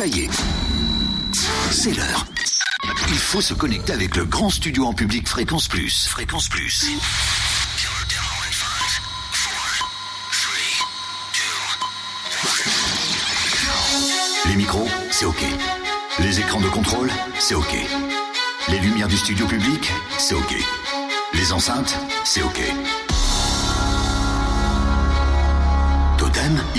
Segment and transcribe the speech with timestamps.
[0.00, 0.30] Ça y est,
[1.70, 2.24] c'est l'heure.
[3.08, 6.08] Il faut se connecter avec le grand studio en public Fréquence Plus.
[6.08, 6.86] Fréquence Plus.
[14.46, 15.44] Les micros, c'est OK.
[16.20, 17.76] Les écrans de contrôle, c'est OK.
[18.68, 20.54] Les lumières du studio public, c'est OK.
[21.34, 21.94] Les enceintes,
[22.24, 22.62] c'est OK.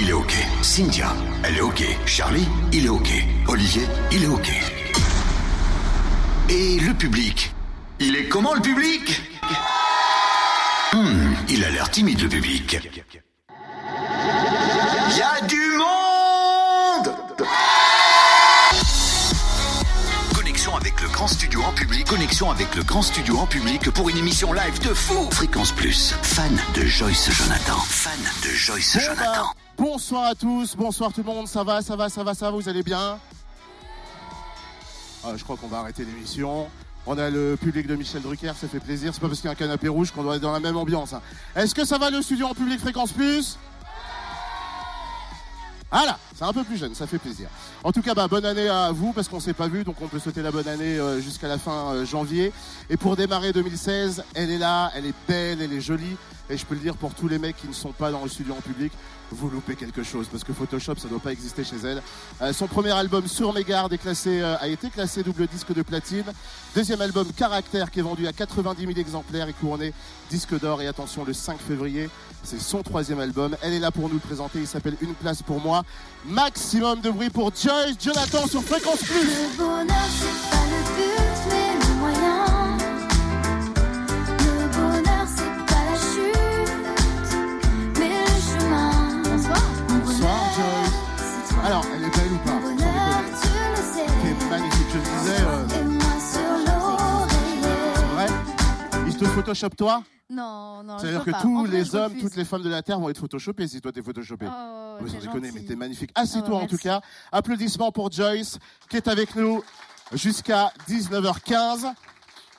[0.01, 0.33] Il est OK.
[0.63, 1.83] Cynthia, elle est OK.
[2.05, 3.09] Charlie, il est OK.
[3.47, 4.49] Olivier, il est OK.
[6.49, 7.53] Et le public?
[7.99, 9.21] Il est comment le public?
[10.93, 12.77] Hmm, il a l'air timide le public.
[15.11, 15.60] Il y a du
[21.21, 22.07] grand studio en public.
[22.07, 25.29] Connexion avec le grand studio en public pour une émission live de fou.
[25.29, 27.77] Fréquence Plus, fan de Joyce Jonathan.
[27.77, 29.53] Fan de Joyce Bon, bah, Jonathan.
[29.77, 32.57] bonsoir à tous, bonsoir tout le monde, ça va, ça va, ça va, ça va,
[32.57, 33.19] vous allez bien?
[35.23, 36.67] Ah, Je crois qu'on va arrêter l'émission.
[37.05, 39.11] On a le public de Michel Drucker, ça fait plaisir.
[39.13, 40.75] C'est pas parce qu'il y a un canapé rouge qu'on doit être dans la même
[40.77, 41.13] ambiance.
[41.13, 41.21] hein.
[41.55, 43.59] Est-ce que ça va le studio en public Fréquence Plus?
[45.91, 47.49] Voilà, c'est un peu plus jeune, ça fait plaisir.
[47.83, 50.07] En tout cas, bah, bonne année à vous, parce qu'on s'est pas vu, donc on
[50.07, 52.53] peut souhaiter la bonne année euh, jusqu'à la fin euh, janvier.
[52.89, 56.15] Et pour démarrer 2016, elle est là, elle est belle, elle est jolie.
[56.51, 58.29] Et je peux le dire pour tous les mecs qui ne sont pas dans le
[58.29, 58.91] studio en public,
[59.31, 62.01] vous loupez quelque chose, parce que Photoshop, ça doit pas exister chez elle.
[62.41, 65.81] Euh, son premier album Sur mes est classé, euh, a été classé double disque de
[65.81, 66.25] platine.
[66.75, 69.93] Deuxième album Caractère, qui est vendu à 90 000 exemplaires et couronné
[70.29, 70.81] disque d'or.
[70.81, 72.09] Et attention, le 5 février,
[72.43, 73.55] c'est son troisième album.
[73.61, 74.59] Elle est là pour nous le présenter.
[74.59, 75.83] Il s'appelle Une place pour moi.
[76.25, 80.50] Maximum de bruit pour Joyce Jonathan sur Fréquence Plus.
[99.33, 101.41] Photoshop toi Non, non, C'est-à-dire que pas.
[101.41, 104.01] tous les hommes, toutes les femmes de la Terre vont être photoshopées si toi t'es
[104.03, 104.45] photoshopé.
[104.49, 106.11] Oh, sans t'es déconner, mais t'es magnifique.
[106.15, 106.83] Assieds-toi Ah ouais, en tout merci.
[106.83, 107.01] cas.
[107.31, 108.59] Applaudissements pour Joyce
[108.89, 109.63] qui est avec nous
[110.13, 111.93] jusqu'à 19h15.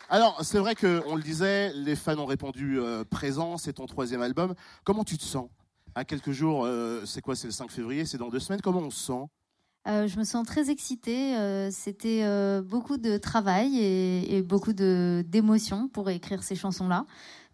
[0.08, 4.22] Alors, c'est vrai qu'on le disait, les fans ont répondu euh, présent, c'est ton troisième
[4.22, 4.54] album.
[4.84, 5.48] Comment tu te sens?
[5.94, 8.60] À quelques jours, euh, c'est quoi C'est le 5 février, c'est dans deux semaines?
[8.62, 9.24] Comment on se sent?
[9.88, 11.36] Euh, je me sens très excitée.
[11.36, 17.06] euh, C'était euh, beaucoup de travail et, beaucoup d'émotions pour écrire ces chansons-là.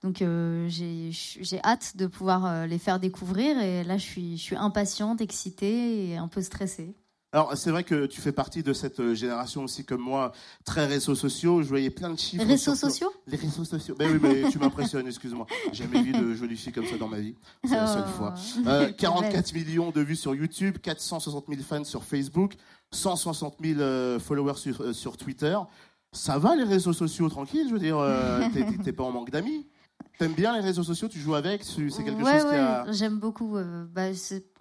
[0.03, 3.59] Donc j'ai hâte de pouvoir les faire découvrir.
[3.61, 6.95] Et là, je suis, je suis impatiente, excitée et un peu stressée.
[7.33, 10.33] Alors, c'est vrai que tu fais partie de cette euh, génération aussi, comme moi,
[10.65, 11.63] très réseaux sociaux.
[11.63, 12.43] Je voyais plein de chiffres.
[12.43, 13.13] Réseaux sur- sociaux?
[13.27, 13.95] Les réseaux sociaux.
[13.99, 15.47] Ben oui, mais tu m'impressionnes, excuse-moi.
[15.73, 17.35] J'ai jamais vu de jolies filles comme ça dans ma vie.
[17.65, 18.35] C'est la seule fois.
[18.55, 18.97] T'es Euh, belle.
[18.97, 22.55] 44 millions de vues sur YouTube, 460 000 fans sur Facebook,
[22.93, 25.57] 160 000 euh, followers sur, sur Twitter.
[26.13, 28.41] Ça va les réseaux sociaux, tranquille, je veux dire, euh,
[28.83, 29.67] t'es- pas en manque d'amis.
[30.19, 32.87] T'aimes bien les réseaux sociaux, tu joues avec, c'est quelque ouais, chose qui ouais, a...
[32.93, 33.57] j'aime beaucoup.
[33.59, 34.13] euh, bah,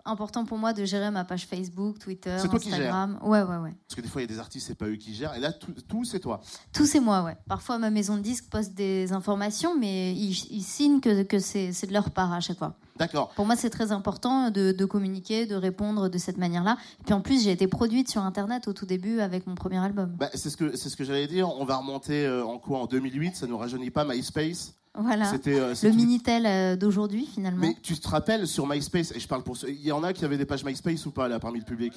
[0.08, 3.20] important pour moi de gérer ma page Facebook, Twitter, toi qui Instagram.
[3.22, 3.76] Ouais, ouais, ouais.
[3.88, 5.40] Parce que des fois, il y a des artistes, c'est pas eux qui gèrent, et
[5.40, 6.42] là, tout, tout, c'est toi.
[6.74, 7.38] Tout c'est moi, ouais.
[7.48, 11.72] Parfois, ma maison de disques poste des informations, mais ils, ils signent que, que c'est
[11.86, 12.76] de leur part à chaque fois.
[12.98, 13.30] D'accord.
[13.36, 16.78] Pour moi, c'est très important de, de communiquer, de répondre de cette manière-là.
[17.00, 19.78] Et puis en plus, j'ai été produite sur Internet au tout début avec mon premier
[19.78, 20.16] album.
[20.18, 21.50] Bah, c'est ce que, ce que j'allais dire.
[21.50, 22.80] On va remonter euh, en quoi?
[22.80, 24.74] En 2008, ça nous rajeunit pas, MySpace?
[24.98, 25.26] Voilà.
[25.26, 27.60] C'était euh, Le Minitel euh, d'aujourd'hui, finalement.
[27.62, 30.14] Mais tu te rappelles sur MySpace, et je parle pour ceux, il y en a
[30.14, 31.94] qui avaient des pages MySpace ou pas là parmi le public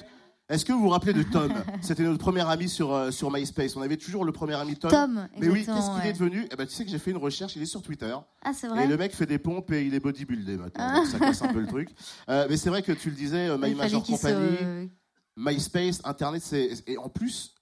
[0.49, 1.51] Est-ce que vous vous rappelez de Tom
[1.81, 3.75] C'était notre premier ami sur, euh, sur MySpace.
[3.75, 4.91] On avait toujours le premier ami Tom.
[4.91, 6.09] Tom, Mais oui, qu'est-ce qu'il ouais.
[6.09, 6.47] est devenu?
[6.51, 8.13] Eh ben, Tu sais que j'ai fait une recherche, il est sur Twitter.
[8.43, 10.85] Ah, c'est Et vrai le mec fait des pompes et il est bodybuildé maintenant.
[10.87, 10.95] Ah.
[10.97, 11.89] donc ça casse un peu le truc.
[12.27, 14.89] Mais c'est vrai que tu le disais, My Major qu'il se- Company,
[15.37, 16.83] MySpace, Internet, c'est.
[16.87, 17.55] Et en plus,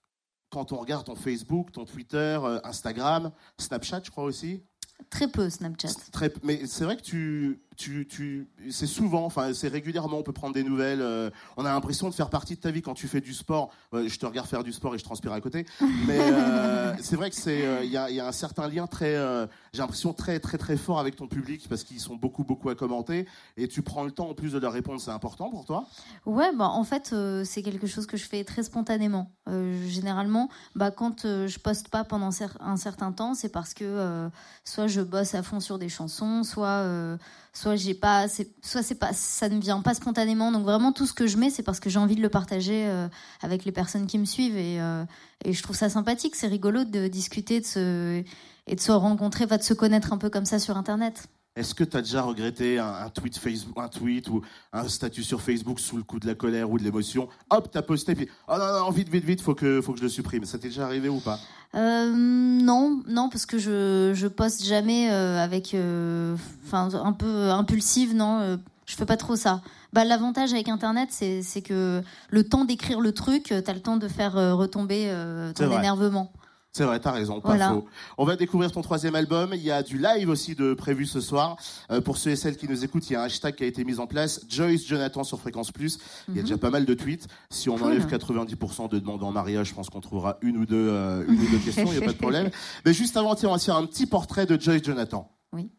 [0.50, 4.64] quand on regarde ton Facebook, ton Twitter, Instagram, Snapchat, je crois aussi.
[5.10, 5.90] Très peu Snapchat.
[6.12, 10.34] Très, mais c'est vrai que tu, tu, tu, c'est souvent, enfin c'est régulièrement, on peut
[10.34, 11.02] prendre des nouvelles.
[11.02, 13.72] euh, on a l'impression de faire partie de ta vie quand tu fais du sport.
[13.94, 15.66] Je te regarde faire du sport et je transpire à côté.
[16.06, 18.68] Mais euh, c'est vrai que c'est, euh, il y, a, il y a un certain
[18.68, 19.14] lien très,
[19.74, 22.76] j'ai l'impression très très très fort avec ton public parce qu'ils sont beaucoup beaucoup à
[22.76, 25.00] commenter et tu prends le temps en plus de leur répondre.
[25.00, 25.86] C'est important pour toi?
[26.26, 27.16] Ouais, bah, en fait,
[27.46, 29.32] c'est quelque chose que je fais très spontanément.
[29.88, 32.30] Généralement, bah, quand je poste pas pendant
[32.60, 34.30] un certain temps, c'est parce que
[34.66, 36.84] soit je bosse à fond sur des chansons, soit,
[37.54, 38.28] soit j'ai pas,
[38.62, 40.52] soit c'est pas, ça ne vient pas spontanément.
[40.52, 42.88] Donc vraiment, tout ce que je mets, c'est parce que j'ai envie de le partager
[42.88, 43.08] euh,
[43.42, 45.04] avec les personnes qui me suivent et, euh,
[45.44, 46.36] et je trouve ça sympathique.
[46.36, 48.24] C'est rigolo de discuter de se
[48.68, 51.28] et de se rencontrer, va de se connaître un peu comme ça sur Internet.
[51.60, 54.42] Est-ce que tu as déjà regretté un, un tweet Facebook, un tweet ou
[54.72, 57.28] un statut sur Facebook sous le coup de la colère ou de l'émotion?
[57.50, 60.04] Hop, t'as posté, puis oh non, non, vite, vite, vite, faut que, faut que je
[60.04, 60.46] le supprime.
[60.46, 61.38] Ça t'est déjà arrivé ou pas?
[61.76, 67.50] Euh, non, non, parce que je je poste jamais euh, avec, euh, enfin un peu
[67.50, 68.58] impulsive, non.
[68.86, 69.62] je fais pas trop ça.
[69.92, 73.98] Bah l'avantage avec Internet, c'est que le temps d'écrire le truc, euh, t'as le temps
[73.98, 75.14] de faire retomber
[75.56, 76.32] ton énervement.
[76.72, 77.70] C'est vrai, t'as raison, pas Voilà.
[77.72, 77.86] faux.
[78.20, 79.52] On va découvrir ton troisième album.
[79.54, 81.58] Il y a du live aussi de prévu ce soir.
[81.92, 83.68] Euh, pour ceux et celles qui nous écoutent, il y a un hashtag qui a
[83.68, 84.42] été mis en place.
[84.48, 85.98] Joyce Jonathan sur Fréquence Plus.
[86.28, 87.28] Il y a déjà pas mal de tweets.
[87.50, 87.80] Si on Mhm.
[87.80, 87.88] Cool.
[87.88, 91.42] enlève 90% de demandes en mariage, je pense qu'on trouvera une ou deux, euh, une
[91.42, 91.86] ou deux questions.
[91.88, 92.50] Il n'y a pas de problème.
[92.86, 95.32] Mais juste avant, tiens, on va se faire un petit portrait de Joyce Jonathan.
[95.54, 95.72] Oui.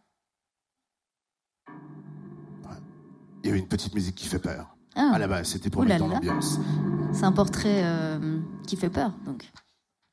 [3.43, 4.77] Il y avait une petite musique qui fait peur.
[4.97, 6.59] Ah, À la base, c'était pour Ouh mettre dans l'ambiance.
[7.13, 9.51] c'est un portrait euh, qui fait peur, donc.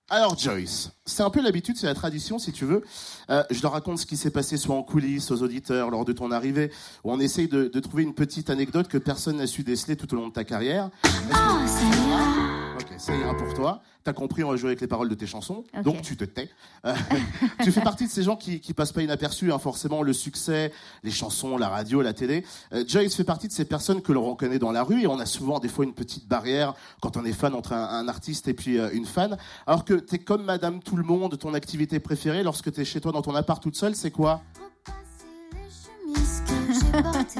[0.10, 2.82] Alors Joyce, c'est un peu l'habitude, c'est la tradition si tu veux.
[3.30, 6.14] Euh, je leur raconte ce qui s'est passé soit en coulisses aux auditeurs lors de
[6.14, 6.72] ton arrivée,
[7.04, 10.18] ou on essaye de, trouver une petite anecdote que personne n'a su déceler tout au
[10.18, 10.90] long de ta carrière.
[11.30, 12.57] Ira.
[12.90, 13.82] Ok, ça ira pour toi.
[14.04, 16.50] T'as compris, on va jouer avec les paroles de tes chansons, donc tu te tais.
[16.86, 16.96] Euh,
[17.64, 20.72] tu fais partie de ces gens qui, qui passent pas inaperçus, hein, forcément le succès,
[21.04, 22.46] les chansons, la radio, la télé.
[22.72, 25.20] Euh, Joyce fait partie de ces personnes que l'on reconnaît dans la rue et on
[25.20, 28.48] a souvent des fois une petite barrière quand on est fan entre un, un artiste
[28.48, 29.38] et puis euh, une fan.
[29.66, 33.12] Alors que t'es comme Madame Tout le Monde, ton activité préférée lorsque t'es chez toi
[33.12, 34.42] dans ton appart toute seule, c'est quoi?
[34.56, 37.40] Repasser les chemises que j'ai portées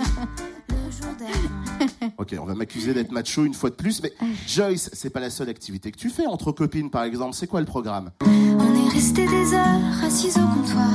[0.68, 1.57] le jour d'avant.
[2.18, 4.12] Ok, on va m'accuser d'être macho une fois de plus, mais
[4.48, 7.34] Joyce, c'est pas la seule activité que tu fais entre copines par exemple.
[7.36, 8.12] C'est quoi le programme?
[8.22, 10.90] On est resté des heures assis au comptoir,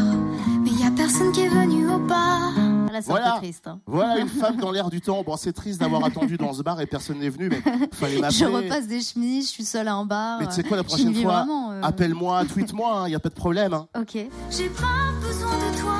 [0.64, 2.52] mais y a personne qui est venu au bar.
[2.92, 3.36] Là, c'est Voilà.
[3.38, 3.66] triste.
[3.68, 3.80] hein.
[3.86, 5.22] Voilà une femme dans l'air du temps.
[5.22, 7.62] Bon, c'est triste d'avoir attendu dans ce bar et personne n'est venu, mais
[7.92, 8.38] fallait m'appeler.
[8.38, 10.40] Je repasse des chemises, je suis seule à un bar.
[10.40, 13.34] Mais tu sais quoi, la prochaine fois, euh, appelle-moi, tweet-moi, il n'y a pas de
[13.34, 13.72] problème.
[13.72, 13.86] hein.
[13.98, 14.12] Ok.
[14.50, 15.94] J'ai pas besoin de toi.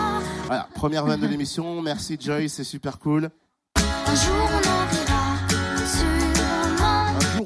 [0.46, 1.80] Voilà, première vanne de l'émission.
[1.80, 3.30] Merci Joyce, c'est super cool.
[3.76, 4.51] Un jour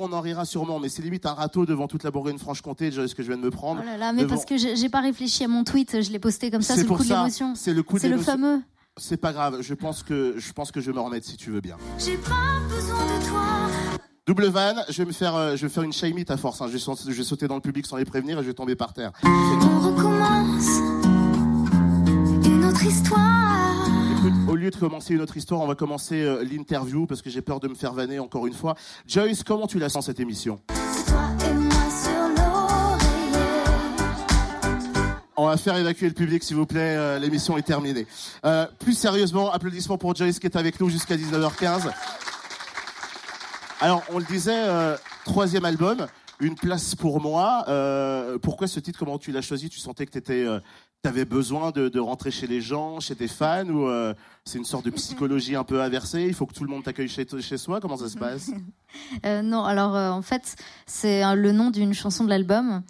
[0.08, 3.22] on en rira sûrement, mais c'est limite un râteau devant toute la Bourgogne-Franche-Comté, Joyce, que
[3.22, 3.80] je viens de me prendre.
[3.82, 6.18] Oh là là, mais Devant- parce que j'ai pas réfléchi à mon tweet, je l'ai
[6.18, 7.54] posté comme ça, C'est le coup de l'émotion.
[7.54, 8.32] c'est le coup de C'est le l'émotion.
[8.32, 8.62] fameux.
[8.98, 11.50] C'est pas grave, je pense que je pense que je vais me remettre si tu
[11.50, 11.76] veux bien.
[11.98, 12.30] J'ai pas
[12.68, 13.42] besoin de toi.
[14.26, 16.60] Double van, je vais me faire, euh, je vais faire une shaimite à force.
[16.62, 16.66] hein.
[16.68, 18.54] Je, vais, sauter- je vais sauter dans le public sans les prévenir et je vais
[18.54, 19.12] tomber par terre.
[19.22, 20.80] On recommence
[22.46, 23.65] une autre histoire.
[24.26, 27.30] Écoute, au lieu de commencer une autre histoire, on va commencer euh, l'interview parce que
[27.30, 28.74] j'ai peur de me faire vanner encore une fois.
[29.06, 30.58] Joyce, comment tu la sens cette émission?
[30.68, 33.46] C'est toi et moi sur l'oreiller.
[35.36, 36.96] On va faire évacuer le public, s'il vous plaît.
[36.96, 38.04] euh, L'émission est terminée.
[38.44, 41.92] Euh, plus sérieusement, applaudissements pour Joyce qui est avec nous jusqu'à 19h15.
[43.80, 46.04] Alors, on le disait, euh, troisième album,
[46.40, 47.64] une place pour moi.
[47.68, 48.98] Euh, pourquoi ce titre?
[48.98, 49.68] Comment tu l'as choisi?
[49.68, 50.46] Tu sentais que tu
[51.04, 54.14] avais besoin de, rentrer chez les gens, chez tes fans, ou euh,
[54.44, 57.08] c'est une sorte de psychologie un peu inversée Il faut que tout le monde t'accueille
[57.08, 58.50] chez, chez soi Comment ça se passe?
[59.26, 60.56] Euh, non, alors euh, en fait,
[60.86, 62.82] c'est le nom d'une chanson de l'album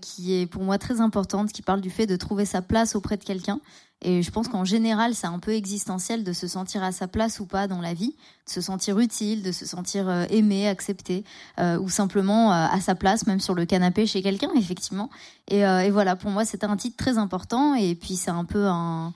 [0.00, 3.18] qui est pour moi très importante, qui parle du fait de trouver sa place auprès
[3.18, 3.60] de quelqu'un.
[4.04, 7.40] Et je pense qu'en général, c'est un peu existentiel de se sentir à sa place
[7.40, 8.14] ou pas dans la vie,
[8.46, 11.24] de se sentir utile, de se sentir euh, aimé, accepté,
[11.58, 15.08] euh, ou simplement euh, à sa place, même sur le canapé chez quelqu'un, effectivement.
[15.48, 17.74] Et, voilà, pour moi, c'était un titre très important.
[17.74, 19.14] Et puis, c'est un peu un,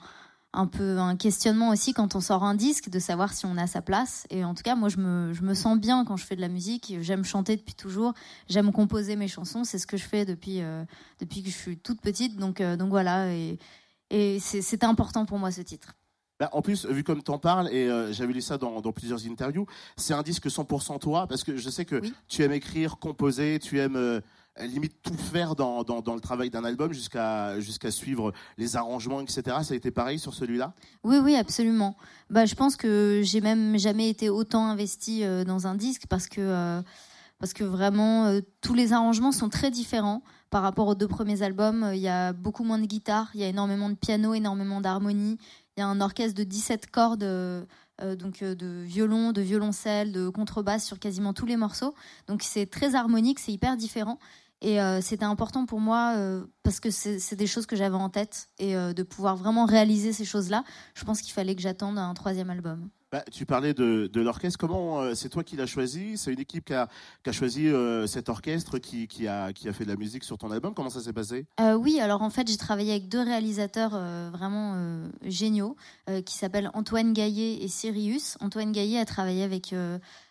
[0.53, 3.67] un peu un questionnement aussi quand on sort un disque, de savoir si on a
[3.67, 4.25] sa place.
[4.31, 6.41] Et en tout cas, moi, je me, je me sens bien quand je fais de
[6.41, 6.95] la musique.
[7.01, 8.13] J'aime chanter depuis toujours.
[8.47, 9.63] J'aime composer mes chansons.
[9.63, 10.61] C'est ce que je fais depuis,
[11.19, 12.37] depuis que je suis toute petite.
[12.37, 13.27] Donc, donc voilà.
[14.09, 15.93] Et c'est- c'était important pour moi ce titre.
[16.39, 19.25] Bah, en plus, vu comme t'en parles, et euh, j'avais lu ça dans, dans plusieurs
[19.27, 19.65] interviews,
[19.97, 22.13] c'est un disque 100% toi, parce que je sais que Oui.
[22.29, 24.21] tu aimes écrire, composer, tu aimes euh,
[24.61, 29.19] limite tout faire dans, dans, dans le travail d'un album jusqu'à jusqu'à suivre les arrangements,
[29.19, 29.41] etc.
[29.63, 30.73] Ça a été pareil sur celui-là?
[31.03, 31.97] Oui, oui, absolument.
[32.29, 36.27] Bah, je pense que j'ai même jamais été autant investie euh, dans un disque parce
[36.27, 36.81] que,
[37.37, 41.83] parce que vraiment, tous les arrangements sont très différents par rapport aux deux premiers albums.
[41.83, 44.81] Euh, Il y a beaucoup moins de guitare, il y a énormément de piano, énormément
[44.81, 45.37] d'harmonie.
[45.77, 47.63] Il y a un orchestre de 17 cordes, euh,
[48.01, 51.93] euh, donc de violon, de violoncelle, de contrebasse sur quasiment tous les morceaux.
[52.27, 54.19] Donc c'est très harmonique, c'est hyper différent.
[54.61, 56.17] Et c'était important pour moi
[56.63, 60.25] parce que c'est des choses que j'avais en tête et de pouvoir vraiment réaliser ces
[60.25, 60.65] choses-là,
[60.95, 62.89] je pense qu'il fallait que j'attende un troisième album.
[63.11, 64.59] Bah, Tu parlais de, de l'orchestre.
[64.59, 66.15] Comment euh, c'est toi qui l'as choisi?
[66.15, 66.87] C'est une équipe qui a,
[67.31, 70.51] choisi euh, cet orchestre qui, qui, a, qui a fait de la musique sur ton
[70.51, 71.47] album Comment ça s'est passé?
[71.59, 73.91] Euh, oui, alors en fait, j'ai travaillé avec deux réalisateurs
[74.31, 75.75] vraiment géniaux
[76.25, 78.37] qui s'appellent Antoine Gaillet et Sirius.
[78.41, 79.73] Antoine Gaillet a travaillé avec,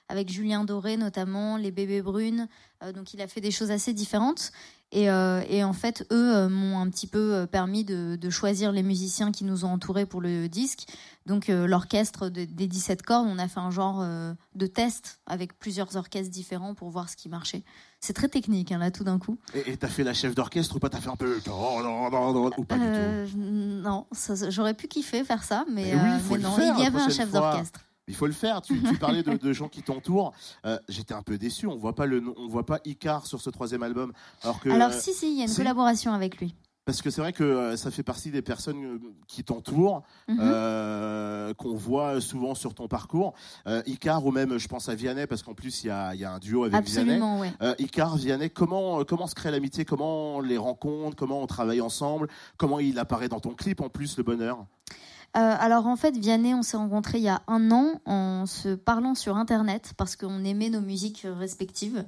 [0.09, 2.49] avec Julien Doré notamment, les Bébés Brunes.
[2.95, 4.53] Donc il a fait des choses assez différentes.
[4.91, 8.31] Et, euh, et en fait, eux euh, m'ont un petit peu euh, permis de, de
[8.31, 10.87] choisir les musiciens qui nous ont entourés pour le disque.
[11.27, 14.03] Donc euh, l'orchestre de- des 17 cordes, on a fait un genre
[14.55, 17.65] de test avec plusieurs orchestres différents pour voir ce qui marchait.
[18.01, 19.37] C'est très technique hein, là tout d'un coup.
[19.67, 20.89] Et t'as fait la chef d'orchestre ou pas?
[20.89, 21.39] T'as fait un peu.
[22.59, 23.37] Ou pas du tout?
[23.37, 24.07] non,
[24.49, 27.81] j'aurais pu kiffer faire ça, mais, Mais oui, non, il y avait un chef d'orchestre.
[28.09, 28.63] Il faut le faire.
[28.63, 30.33] Tu, tu parlais de, de gens qui t'entourent.
[30.67, 31.67] Euh, J'étais un peu déçu.
[31.67, 34.13] On voit pas le, on voit pas Icar sur ce troisième album.
[34.43, 35.57] Alors que, Alors euh, si, si, il y a une si.
[35.59, 36.55] collaboration avec lui.
[36.87, 40.39] parce que c'est vrai que euh, ça fait partie des personnes euh, qui t'entourent, Mhm.
[40.41, 43.35] euh, qu'on voit souvent sur ton parcours.
[43.67, 46.21] Euh, Icar ou même, je pense à Vianney, parce qu'en plus il y a, il
[46.21, 47.11] y a un duo avec Vianney.
[47.13, 47.53] Absolument, ouais.
[47.61, 49.85] Euh, Icar, Vianney, comment, comment se crée l'amitié?
[49.85, 51.15] Comment on les rencontre?
[51.15, 52.29] Comment on travaille ensemble?
[52.57, 54.65] Comment il apparaît dans ton clip en plus, le bonheur?
[55.37, 58.75] Euh, alors en fait, Vianney, on s'est rencontrés il y a un an en se
[58.75, 62.05] parlant sur Internet parce qu'on aimait nos musiques respectives.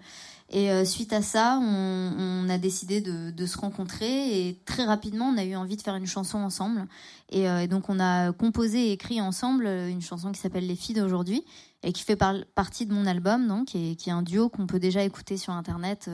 [0.49, 5.37] Et euh, suite à ça, on, a décidé de, se rencontrer et très rapidement, on
[5.37, 6.87] a eu envie de faire une chanson ensemble.
[7.29, 10.97] Et, euh, donc on a composé et écrit ensemble une chanson qui s'appelle Les filles
[10.97, 11.45] d'aujourd'hui
[11.83, 14.67] et qui fait par- partie de mon album, donc, et qui est un duo qu'on
[14.67, 16.11] peut déjà écouter sur Internet.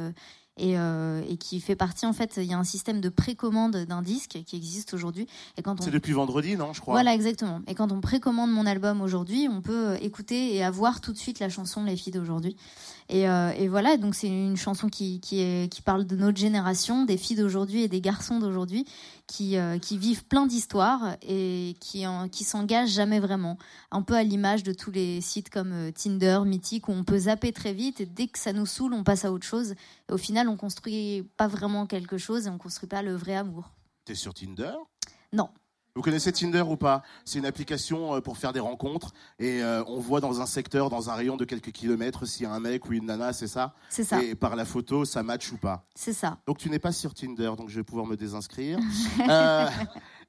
[0.56, 3.76] Et, euh, et qui fait partie en fait, il y a un système de précommande
[3.76, 5.26] d'un disque qui existe aujourd'hui.
[5.56, 6.94] Et quand on C'est depuis vendredi, non Je crois.
[6.94, 7.60] voilà, exactement.
[7.66, 11.18] Et quand on précommande mon album aujourd'hui, on peut euh, écouter et avoir tout de
[11.18, 12.56] suite la chanson Les filles d'aujourd'hui.
[13.08, 16.38] Et, euh, et voilà, donc c'est une chanson qui, qui, est, qui parle de notre
[16.38, 18.84] génération, des filles d'aujourd'hui et des garçons d'aujourd'hui,
[19.28, 23.58] qui, euh, qui vivent plein d'histoires et qui, en- qui s'engagent jamais vraiment.
[23.92, 27.18] Un peu à l'image de tous les sites comme euh, Tinder, Mythique, où on peut
[27.18, 29.72] zapper très vite et dès que ça nous saoule, on passe à autre chose.
[30.08, 33.36] Et au final, on construit pas vraiment quelque chose et on construit pas le vrai
[33.36, 33.70] amour.
[34.04, 34.72] T'es sur Tinder?
[35.32, 35.48] Non.
[35.96, 37.02] Vous connaissez Tinder ou pas?
[37.24, 40.90] C'est une application euh, pour faire des rencontres et euh, on voit dans un secteur,
[40.90, 43.46] dans un rayon de quelques kilomètres, s'il y a un mec ou une nana, c'est
[43.48, 43.74] ça?
[43.88, 45.86] C'est ça, Et par la photo, ça match ou pas?
[45.94, 46.38] C'est ça.
[46.46, 48.78] Donc tu n'es pas sur Tinder, donc je vais pouvoir me désinscrire.
[49.28, 49.66] euh,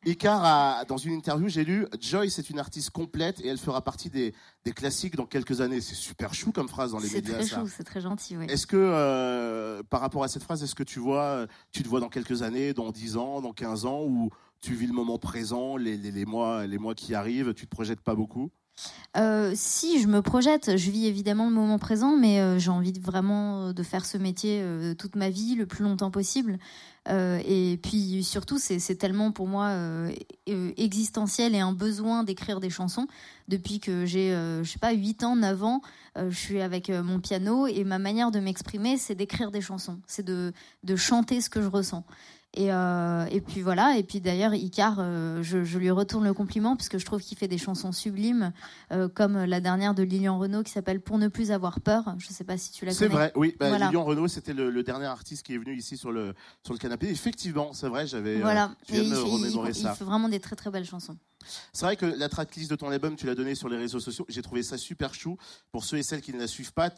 [0.05, 3.81] Icar, a- dans une interview, j'ai lu Joyce est une artiste complète et elle fera
[3.83, 4.33] partie des,
[4.63, 5.81] des classiques dans quelques années.
[5.81, 7.33] C'est super chou comme phrase dans les C'est médias.
[7.35, 7.59] très ça.
[7.59, 8.45] chou, c'est très gentil, oui.
[8.47, 11.99] Est-ce que, euh, par rapport à cette phrase, est-ce que tu vois, tu te vois
[11.99, 14.29] dans quelques années, dans 10 ans, dans 15 ans, ou
[14.67, 18.15] tu vis le moment présent, les, mois, les mois qui arrivent, tu te projettes pas
[18.15, 18.51] beaucoup?
[19.15, 22.91] Euh, si je me projette, je vis évidemment le moment présent, mais euh, j'ai envie
[22.99, 26.59] vraiment de faire ce métier euh, toute ma vie, le plus longtemps possible.
[27.07, 30.11] Euh, et puis surtout, c'est tellement pour moi euh,
[30.49, 33.07] euh, existentiel et un besoin d'écrire des chansons.
[33.47, 35.81] Depuis que j'ai, euh, je sais pas, 8 ans, 9 ans,
[36.17, 39.61] euh, je suis avec euh, mon piano et ma manière de m'exprimer, c'est d'écrire des
[39.61, 40.53] chansons, c'est de
[40.97, 42.03] chanter ce que je ressens.
[42.59, 46.33] Et, euh, et puis voilà, et puis d'ailleurs, Icar, euh, je, je lui retourne le
[46.33, 48.51] compliment parce que je trouve qu'il fait des chansons sublimes,
[48.91, 52.15] euh, comme la dernière de Lilian Renault qui s'appelle Pour ne plus avoir peur.
[52.17, 53.15] Je sais pas si tu la C'est connais.
[53.15, 53.55] vrai, oui.
[53.59, 53.85] Bah, Voilà.
[53.87, 56.33] Lilian Renault, c'était le, le dernier artiste qui est venu ici sur le,
[56.63, 57.07] sur le canapé.
[57.11, 58.39] Effectivement, c'est vrai, j'avais.
[58.39, 59.93] Voilà, et il, il- il ça.
[59.93, 61.15] fait vraiment des très très belles chansons.
[61.73, 64.25] C'est vrai que la tracklist de ton album, tu l'as donnée sur les réseaux sociaux.
[64.29, 65.37] J'ai trouvé ça super chou.
[65.71, 66.89] Pour ceux et celles qui ne la suivent pas,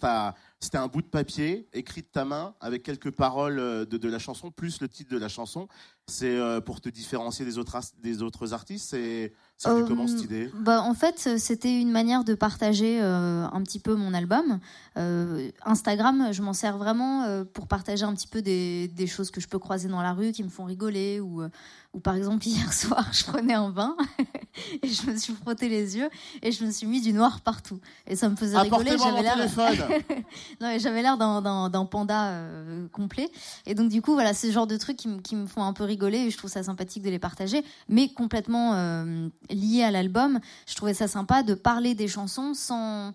[0.60, 4.10] c'était un bout de papier écrit de ta main avec quelques paroles euh, de, de
[4.10, 5.68] la chanson, plus le titre de la chanson.
[6.10, 8.90] C'est euh, pour te différencier des autres, des autres artistes.
[8.90, 9.34] C'est
[9.66, 10.50] Euh, comment cette idée?
[10.56, 14.60] Bah, en fait, c'était une manière de partager euh, un petit peu mon album.
[14.98, 19.32] Euh, Instagram, je m'en sers vraiment euh, pour partager un petit peu des, des choses
[19.32, 21.20] que je peux croiser dans la rue qui me font rigoler.
[21.20, 21.50] Ou, euh,
[21.94, 23.96] ou par exemple, hier soir, je prenais un bain
[24.84, 26.10] et je me suis frotté les yeux
[26.42, 27.80] et je me suis mis du noir partout.
[28.08, 28.92] Et ça me faisait rigoler.
[28.92, 33.30] Apportez-moi mon J'avais l'air j'avais l'air d'un- panda euh, complet.
[33.66, 35.74] Et donc, du coup, voilà, c'est ce genre de trucs qui, qui me font un
[35.74, 39.92] peu rigoler et je trouve ça sympathique de les partager, mais complètement euh, lié à
[39.92, 40.40] l'album.
[40.68, 43.14] Je trouvais ça sympa de parler des chansons sans.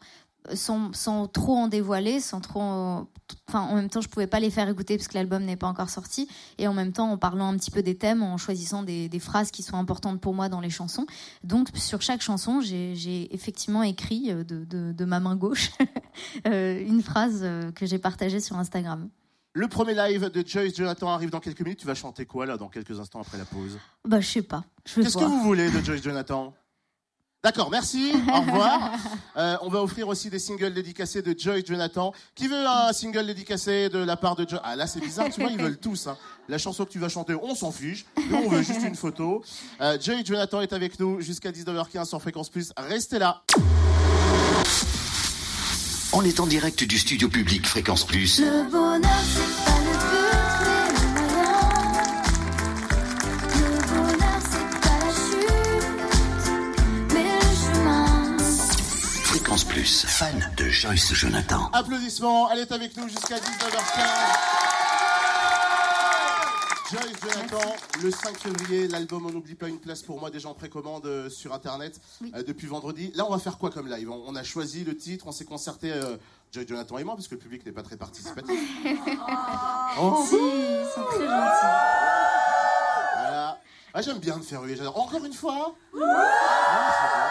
[0.52, 2.60] Sans, trop en dévoiler, sans trop.
[2.60, 5.68] Enfin, en même temps, je pouvais pas les faire écouter parce que l'album n'est pas
[5.68, 6.28] encore sorti.
[6.58, 9.50] Et en même temps, en parlant un petit peu des thèmes, en choisissant des, phrases
[9.50, 11.06] qui sont importantes pour moi dans les chansons.
[11.44, 15.70] Donc, sur chaque chanson, j'ai effectivement écrit euh, de, ma main gauche
[16.46, 17.42] euh, une phrase
[17.74, 19.08] que j'ai partagée sur Instagram.
[19.56, 21.78] Le premier live de Joyce Jonathan arrive dans quelques minutes.
[21.78, 23.78] Tu vas chanter quoi là dans quelques instants après la pause?
[24.04, 24.64] Bah, je sais pas.
[24.84, 26.52] Qu'est-ce que vous voulez de Joyce Jonathan?
[27.42, 28.92] D'accord, merci, au revoir.
[29.36, 32.12] Euh, on va offrir aussi des singles dédicacés de Joyce Jonathan.
[32.36, 35.40] Qui veut un single dédicacé de la part de Joyce Ah là c'est bizarre, tu
[35.40, 36.06] vois, ils veulent tous.
[36.06, 36.16] hein.
[36.48, 38.06] La chanson que tu vas chanter, on s'en fiche.
[38.30, 39.42] Nous, on veut juste une photo.
[39.80, 42.72] Euh, Joyce Jonathan est avec nous jusqu'à 19h15 sur Fréquence Plus.
[42.76, 43.42] Restez là.
[46.12, 48.38] On est en direct du studio public Fréquence Plus.
[48.40, 49.10] Le bonheur,
[59.54, 61.70] France Plus, fan de Joyce Jonathan.
[61.72, 63.40] Applaudissements, elle est avec nous jusqu'à 19h15.
[66.90, 70.54] Joyce Jonathan, le 5 février, l'album On n'oublie pas une place pour moi, des gens
[70.54, 72.32] précommandent euh, sur internet Oui.
[72.34, 73.12] euh, depuis vendredi.
[73.14, 74.10] Là, on va faire quoi comme live?
[74.10, 76.16] On, on a choisi le titre, on s'est concerté, euh,
[76.50, 78.58] Joyce Jonathan et moi, parce que le public n'est pas très participatif.
[80.00, 81.28] Oh, Si, ils sont très gentils.
[83.20, 83.60] voilà.
[83.94, 84.98] Ah, J'aime bien me faire huer, j'adore.
[84.98, 85.76] Encore une fois?
[86.02, 87.30] Ah,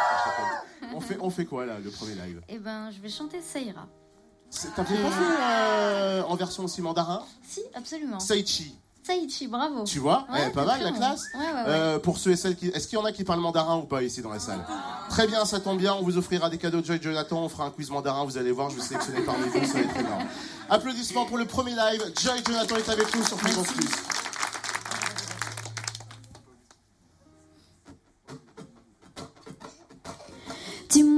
[1.04, 2.42] fait, on fait quoi là, le premier live?
[2.50, 3.40] Eh ben, je vais chanter.
[3.44, 7.24] C'est- T'as fait pas fait euh, en version aussi mandarin?
[7.48, 8.20] Si, absolument.
[8.20, 8.76] Saichi.
[9.06, 9.84] Saichi, bravo.
[9.84, 10.26] Tu vois?
[10.32, 10.98] Ouais, Eh, Pas mal la bon.
[10.98, 11.42] classe Ouais.
[11.68, 12.68] Euh, Pour ceux et celles qui.
[12.68, 14.64] Est-ce qu'il y en a qui parlent mandarin ou pas ici dans la salle?
[15.10, 15.94] Très bien, ça tombe bien.
[15.96, 17.42] On vous offrira des cadeaux de Joy Jonathan.
[17.44, 18.24] On fera un quiz mandarin.
[18.26, 19.66] Vous allez voir, je vais sélectionner parmi vous.
[19.66, 20.24] Ça va être énorme.
[20.70, 22.14] Applaudissements pour le premier live.
[22.22, 23.90] Joy Jonathan est avec nous sur Fréquence Plus.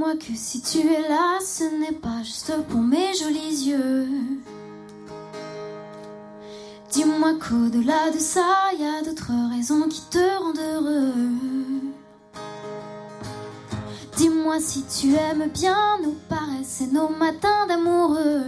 [0.06, 4.06] Dis-moi que si tu es là, ce n'est pas juste pour mes jolis yeux.
[6.92, 11.12] Dis-moi qu'au-delà de ça, y a d'autres raisons qui te rendent heureux.
[14.16, 18.44] Dis-moi si tu aimes bien nos paresses et nos matins d'amoureux.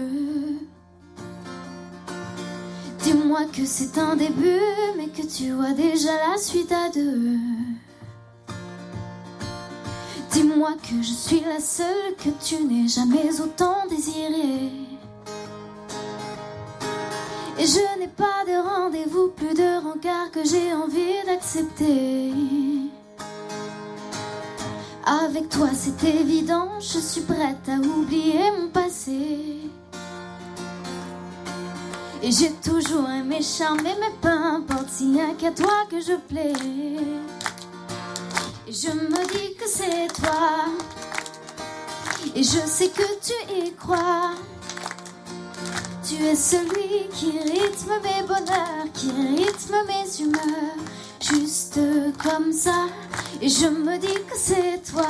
[3.02, 4.60] Dis-moi que c'est un début,
[4.96, 7.36] mais que tu vois déjà la suite à deux.
[10.38, 14.70] Dis-moi que je suis la seule que tu n'aies jamais autant désirée.
[17.58, 22.30] Et je n'ai pas de rendez-vous, plus de rencard que j'ai envie d'accepter.
[25.04, 29.56] Avec toi, c'est évident, je suis prête à oublier mon passé.
[32.22, 36.14] Et j'ai toujours aimé charmer, mais peu importe s'il n'y a qu'à toi que je
[36.28, 36.52] plais.
[38.68, 40.66] Et je me dis que c'est toi.
[42.34, 44.32] Et je sais que tu y crois.
[46.06, 50.76] Tu es celui qui rythme mes bonheurs, qui rythme mes humeurs,
[51.18, 51.80] juste
[52.22, 52.88] comme ça.
[53.40, 55.06] Et je me dis que c'est toi.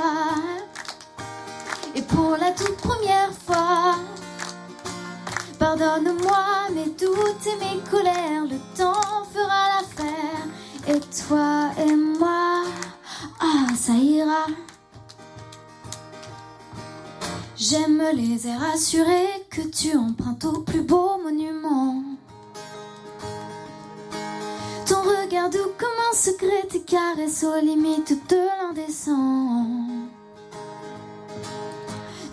[1.97, 3.97] Et pour la toute première fois,
[5.59, 6.45] pardonne-moi
[6.77, 10.47] mes doutes et mes colères, le temps fera l'affaire.
[10.87, 12.58] Et toi et moi,
[13.79, 14.47] ça ira.
[17.57, 22.03] J'aime les airs assurés que tu empruntes au plus beau monument.
[24.87, 29.67] Ton regard doux comme un secret, tes caresses aux limites de l'indécent.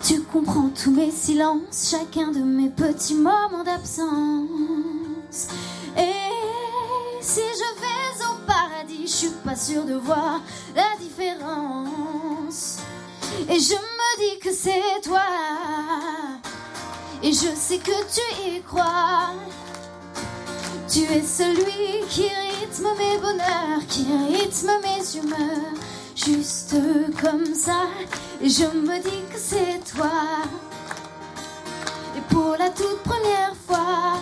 [0.02, 5.48] Tu comprends tous mes silences, chacun de mes petits moments d'absence.
[5.96, 7.75] Et si je
[9.06, 10.40] je suis pas sûre de voir
[10.74, 12.78] la différence.
[13.48, 15.22] Et je me dis que c'est toi.
[17.22, 19.30] Et je sais que tu y crois.
[20.88, 25.74] Tu es celui qui rythme mes bonheurs, qui rythme mes humeurs,
[26.14, 26.74] juste
[27.20, 27.86] comme ça.
[28.40, 30.10] Et je me dis que c'est toi.
[32.16, 34.20] Et pour la toute première fois,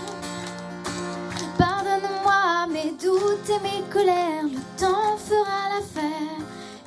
[2.84, 6.40] mes doutes et mes colères, le temps fera l'affaire.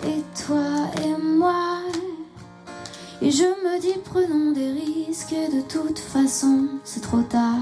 [0.06, 1.80] Et toi et moi,
[3.22, 7.56] et je me dis prenons des risques, de toute façon c'est trop tard.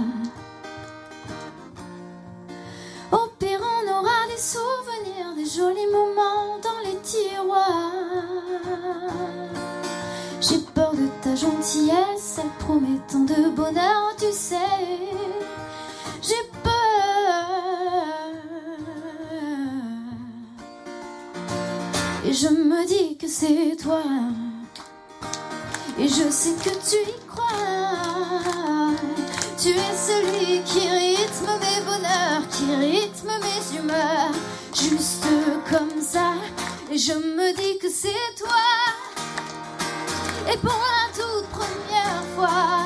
[3.12, 7.94] Au pire, on aura des souvenirs, des jolis moments dans les tiroirs.
[10.42, 14.58] J'ai peur de ta gentillesse, elle promet tant de bonheur, tu sais.
[22.28, 24.02] Et je me dis que c'est toi.
[26.00, 28.92] Et je sais que tu y crois.
[29.62, 34.32] Tu es celui qui rythme mes bonheurs, qui rythme mes humeurs,
[34.74, 35.28] juste
[35.70, 36.34] comme ça.
[36.92, 38.66] Et je me dis que c'est toi.
[40.52, 42.85] Et pour la toute première fois,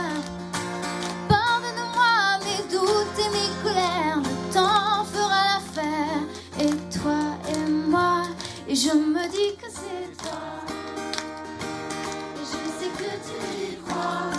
[8.90, 10.40] je me dis que c'est toi.
[12.36, 14.32] Et je sais que tu y crois.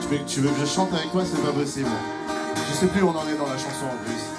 [0.00, 1.88] Tu veux, tu veux que je chante avec toi C'est pas possible.
[2.68, 4.31] Je sais plus où on en est dans la chanson en plus.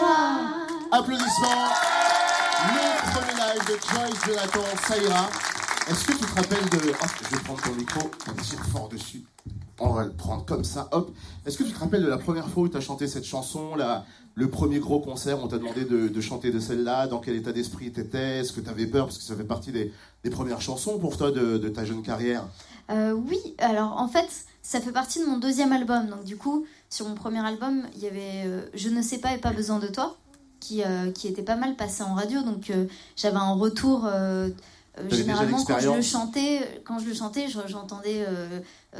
[0.00, 1.68] Applaudissements.
[2.66, 5.28] Le premier live de Joyce Jonathan, ça ira.
[5.88, 6.90] Est-ce que tu te rappelles de.
[6.90, 9.24] Hop, je vais prendre ton micro, on va tirer fort dessus.
[9.78, 11.10] On va le prendre comme ça, hop.
[11.44, 13.74] Est-ce que tu te rappelles de la première fois où tu as chanté cette chanson,
[13.76, 17.36] la, le premier gros concert, on t'a demandé de, de chanter de celle-là, dans quel
[17.36, 19.92] état d'esprit t'étais, est-ce que tu avais peur, parce que ça fait partie des,
[20.24, 22.44] des premières chansons pour toi de, de ta jeune carrière?
[22.90, 24.28] Euh, oui, alors en fait,
[24.62, 26.08] ça fait partie de mon deuxième album.
[26.08, 29.32] Donc du coup, sur mon premier album, il y avait euh, Je ne sais pas
[29.34, 30.16] et pas besoin de toi,
[30.58, 32.42] qui, euh, qui était pas mal passé en radio.
[32.42, 34.06] Donc euh, j'avais un retour.
[35.16, 38.26] généralement, quand je le chantais, quand je le chantais, je- j'entendais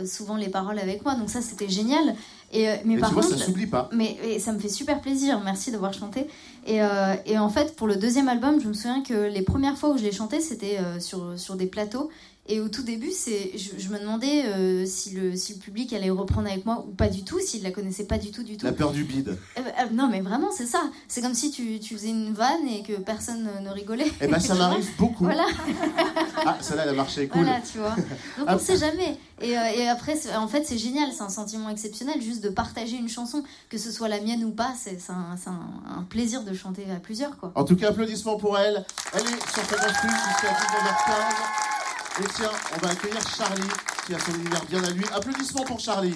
[0.06, 1.14] souvent les paroles avec moi.
[1.16, 2.14] Donc ça, c'était génial.
[2.52, 3.88] Et euh, mais par tu vois, contre, ça s'oublie pas.
[3.92, 6.26] mais ça me fait super plaisir, merci d'avoir chanté.
[6.66, 9.78] Et, euh, et en fait, pour le deuxième album, je me souviens que les premières
[9.78, 12.10] fois où je l'ai chanté, c'était euh, sur, sur des plateaux.
[12.46, 15.92] Et au tout début, c'est, je, je me demandais euh, si, le, si le public
[15.92, 18.56] allait reprendre avec moi ou pas du tout, s'il la connaissait pas du tout, du
[18.56, 18.66] tout.
[18.66, 19.38] La peur du bide.
[19.56, 19.60] Euh,
[19.92, 20.82] non, mais vraiment, c'est ça.
[21.06, 24.10] C'est comme si tu, tu faisais une vanne et que personne ne, rigolait.
[24.20, 25.24] Eh ben, ça m'arrive beaucoup.
[25.24, 25.46] Voilà,
[26.44, 27.42] Ah, celle-là, elle a marché, cool.
[27.44, 27.94] voilà, tu vois.
[27.94, 28.56] Donc Ah.
[28.56, 29.16] on sait jamais.
[29.42, 33.08] Et, et après, en fait, c'est génial, c'est un sentiment exceptionnel, juste de partager une
[33.08, 36.42] chanson, que ce soit la mienne ou pas, c'est c'est un, c'est un- un plaisir
[36.42, 37.52] de chanter à plusieurs, quoi.
[37.54, 38.84] En tout cas, applaudissements pour elle.
[39.12, 42.22] Elle est sur Fréquence Plus jusqu'à 19h15.
[42.22, 43.68] Et tiens, on va accueillir Charlie,
[44.06, 45.04] qui a son univers bien à lui.
[45.14, 46.14] Applaudissements pour Charlie.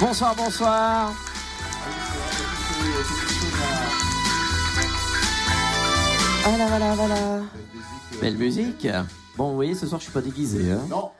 [0.00, 1.12] Bonsoir, bonsoir.
[6.44, 7.42] Voilà, voilà, voilà.
[8.20, 8.86] Belle musique.
[9.36, 10.70] Bon, vous voyez, ce soir, je suis pas déguisé.
[10.72, 10.80] Hein.
[10.88, 11.10] Non,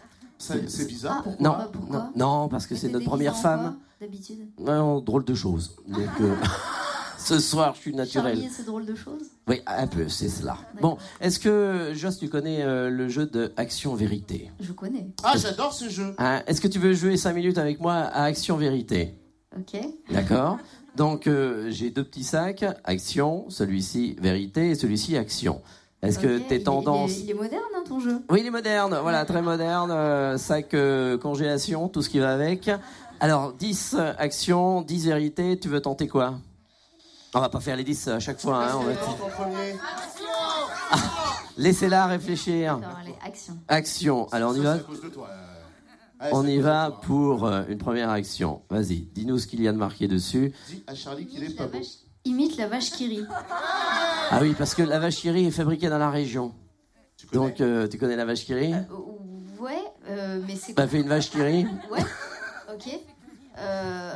[0.69, 1.17] c'est bizarre.
[1.19, 3.77] Ah, Pourquoi Non, pourquoi non, non, parce que c'est notre première femme.
[4.01, 4.49] D'habitude.
[4.59, 5.77] Non, drôle de chose.
[5.87, 6.35] Donc, euh,
[7.19, 8.43] ce soir, je suis naturel.
[8.51, 9.23] C'est drôle de choses.
[9.49, 10.59] Oui, un peu, c'est cela.
[10.75, 10.97] D'accord.
[10.97, 15.07] Bon, est-ce que, Joss, tu connais euh, le jeu de Action-Vérité Je connais.
[15.23, 16.15] Ah, j'adore ce jeu.
[16.19, 19.15] Hein, Est-ce que tu veux jouer 5 minutes avec moi à Action-Vérité
[19.57, 19.81] Ok.
[20.11, 20.59] D'accord
[20.97, 25.61] Donc, euh, j'ai deux petits sacs, Action, celui-ci Vérité et celui-ci Action.
[26.05, 27.13] Est-ce que tes tendances...
[27.13, 28.21] Il est, il est moderne, hein, ton jeu.
[28.31, 32.33] Oui, il est moderne, voilà, très moderne, euh, sac euh, congélation, tout ce qui va
[32.33, 32.71] avec.
[33.21, 36.35] Alors, 10 euh, actions, 10 vérités, tu veux tenter quoi?
[37.35, 38.93] On va pas faire les 10 à chaque fois, hein, on va-
[39.31, 39.75] premier
[41.57, 42.79] Laissez-la réfléchir.
[42.79, 43.55] D'accord, allez, action.
[43.69, 45.29] Action, alors on y va c'est à cause de toi.
[46.21, 47.01] Ouais, On y va toi.
[47.03, 48.63] pour une première action.
[48.71, 50.53] Vas-y, dis-nous ce qu'il y a de marqué dessus.
[50.69, 51.79] Dis à Charlie qu'il est pas beau.
[51.79, 51.87] vache,
[52.25, 53.25] imite la vache qui rit.
[54.31, 56.53] Ah oui, parce que la vache qui rit est fabriquée dans la région.
[57.17, 58.73] Tu Donc, euh, tu connais la vache qui rit?
[58.75, 61.67] Euh, ouais, euh, mais c'est Bah, fais une vache qui rit.
[61.91, 62.01] Ouais,
[62.73, 62.99] ok.
[63.59, 64.13] Euh...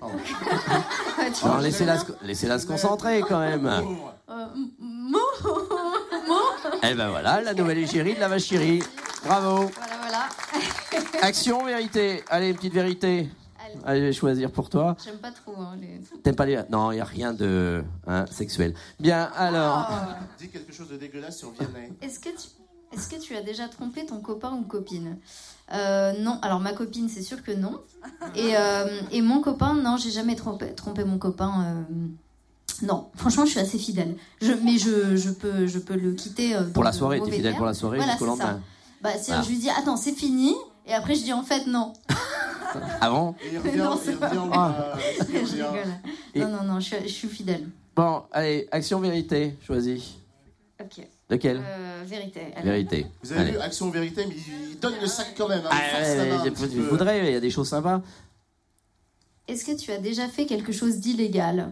[0.00, 0.16] Pardon.
[0.16, 3.62] Ouais, tu Non, vois, laissez-la se, laissez-la se concentrer quand même.
[3.62, 4.14] Pauvre.
[4.30, 4.46] euh,
[4.78, 5.18] mou,
[6.26, 6.36] mou.
[6.82, 8.82] Eh ben voilà, la nouvelle égérie de la vache qui rit.
[9.26, 9.68] Bravo.
[9.76, 10.28] Voilà, voilà.
[11.22, 12.24] Action, vérité.
[12.30, 13.28] Allez, une petite vérité.
[13.74, 13.82] Allez.
[13.84, 14.96] Allez, je vais choisir pour toi.
[15.04, 15.54] J'aime pas trop.
[15.58, 16.00] Hein, les...
[16.22, 16.60] T'aimes pas les...
[16.70, 18.74] Non, il n'y a rien de hein, sexuel.
[18.98, 19.86] Bien, alors...
[19.90, 20.18] Ah.
[20.38, 21.92] Dis quelque chose de dégueulasse sur Vianney.
[22.02, 22.48] Est-ce que tu
[22.92, 25.16] est-ce que tu as déjà trompé ton copain ou copine?
[25.72, 26.40] Euh, Non.
[26.42, 27.80] Alors ma copine, c'est sûr que non.
[28.34, 31.84] Et, euh, et mon copain, non, j'ai jamais trompé, trompé mon copain.
[31.86, 34.16] euh, Non, franchement, je suis assez fidèle.
[34.42, 37.54] Je, mais je, je peux je peux le quitter euh, Pour la soirée, t'es fidèle
[37.54, 38.44] pour la soirée Voilà, jusqu'au c'est ça.
[38.46, 38.60] lendemain.
[39.02, 39.42] Bah, Voilà.
[39.42, 40.56] je lui dis attends, c'est fini.
[40.86, 41.92] Et après, je dis en fait non.
[43.00, 44.58] Avant Et il revient, Non, il c'est pas revient, vrai.
[44.58, 44.94] euh,
[45.28, 45.66] il je revient.
[46.36, 47.66] Non, non, non, je suis, je suis fidèle.
[47.96, 49.56] Bon, allez, action, vérité.
[49.66, 50.14] Choisis.
[50.80, 51.06] Ok.
[51.28, 52.40] Lequel Euh, vérité.
[52.56, 52.64] Allez.
[52.70, 53.06] Vérité.
[53.22, 53.50] Vous avez Allez.
[53.52, 54.34] vu Action Vérité, mais
[54.72, 55.62] il donne le sac quand même.
[55.64, 58.00] hein, Ah, il voudrais, il y a des choses sympas.
[59.46, 61.70] Est-ce que tu as déjà fait quelque chose d'illégal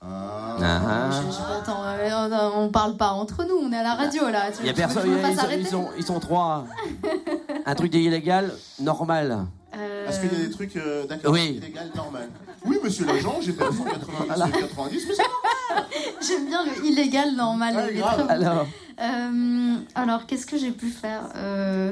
[0.00, 0.56] Ah.
[0.60, 1.10] Ah.
[1.10, 4.50] Je- je- attends, euh, on, parle pas entre nous, on est à la radio là.
[4.52, 6.66] Tu, Il y a personne, je ils, sont, ils sont, ils sont trois.
[7.64, 9.46] Un truc illégal, normal.
[9.76, 11.56] Euh, Est-ce qu'il y a des trucs, euh, d'accord, Oui.
[11.62, 12.28] illégal, normal
[12.64, 15.22] Oui, monsieur l'agent, j'ai fait 190 90, mais ça
[16.26, 17.92] J'aime bien le illégal normal.
[17.94, 18.26] Grave.
[18.28, 18.66] Alors,
[19.00, 21.90] Euh, alors, qu'est-ce que j'ai pu faire Euh,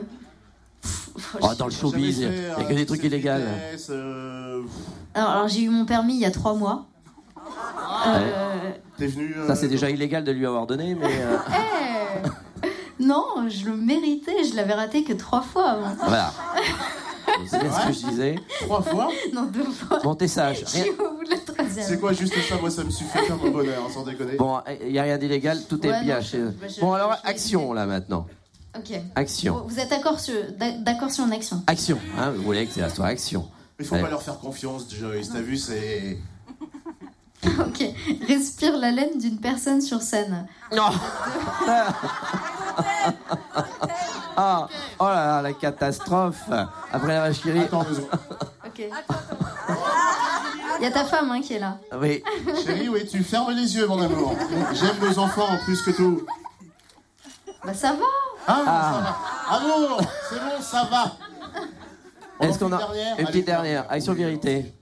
[0.83, 3.29] pff, oh, dans le showbiz, il n'y a que des trucs illégaux.
[3.90, 4.62] euh,
[5.14, 6.87] Alors, alors, j'ai eu mon permis il y a trois mois.
[8.07, 9.35] Euh, T'es venu.
[9.37, 11.07] euh, Ça, c'est déjà illégal de lui avoir donné, mais.
[11.11, 11.37] euh,
[12.64, 15.95] eh, non, je le méritais, je l'avais raté que trois fois avant.
[16.07, 16.33] voilà.
[17.49, 18.37] C'est bien ce que je disais.
[18.63, 19.99] Trois fois Non, deux fois.
[20.03, 20.61] Bon, t'es sage.
[20.61, 21.37] Je Rien- suis au bout de la
[21.83, 24.35] C'est quoi juste ça Moi, ça me suffit mon bonheur, sans déconner.
[24.37, 26.55] Bon, il n'y a rien d'illégal, tout est Ouais, bien non, chez eux.
[26.61, 28.27] bah, je- Bon, alors, action, là, maintenant.
[28.77, 28.93] Ok.
[29.17, 29.65] Action.
[29.69, 31.63] Vous êtes d'accord sur, d'ac- d'accord sur une action?
[31.67, 31.99] Action.
[32.19, 33.47] Hein, vous voulez que ça soit action.
[33.79, 34.03] Mais faut Ouais.
[34.03, 35.31] pas leur faire confiance, Joyce.
[35.33, 36.19] T'as vu, c'est.
[37.59, 37.85] Ok.
[38.29, 40.47] Respire la laine d'une personne sur scène.
[40.75, 40.91] Non
[44.37, 44.66] ah,
[44.99, 46.42] Oh là là, la catastrophe
[46.92, 47.61] Après la vache qui rit.
[47.61, 47.87] Attends.
[48.64, 48.81] Ok.
[50.79, 51.79] Il y a ta femme hein, qui est là.
[52.01, 52.23] Oui.
[52.64, 54.35] Chérie, oui, tu fermes les yeux, mon amour.
[54.73, 56.23] J'aime nos enfants en plus que tout.
[57.64, 58.05] Bah ça va.
[58.47, 59.16] Ah, ça va.
[59.49, 61.12] Ah bon, c'est bon, ça va.
[62.40, 64.75] On Est-ce en qu'on a une dernière une Allez, petite dernière Action vérité.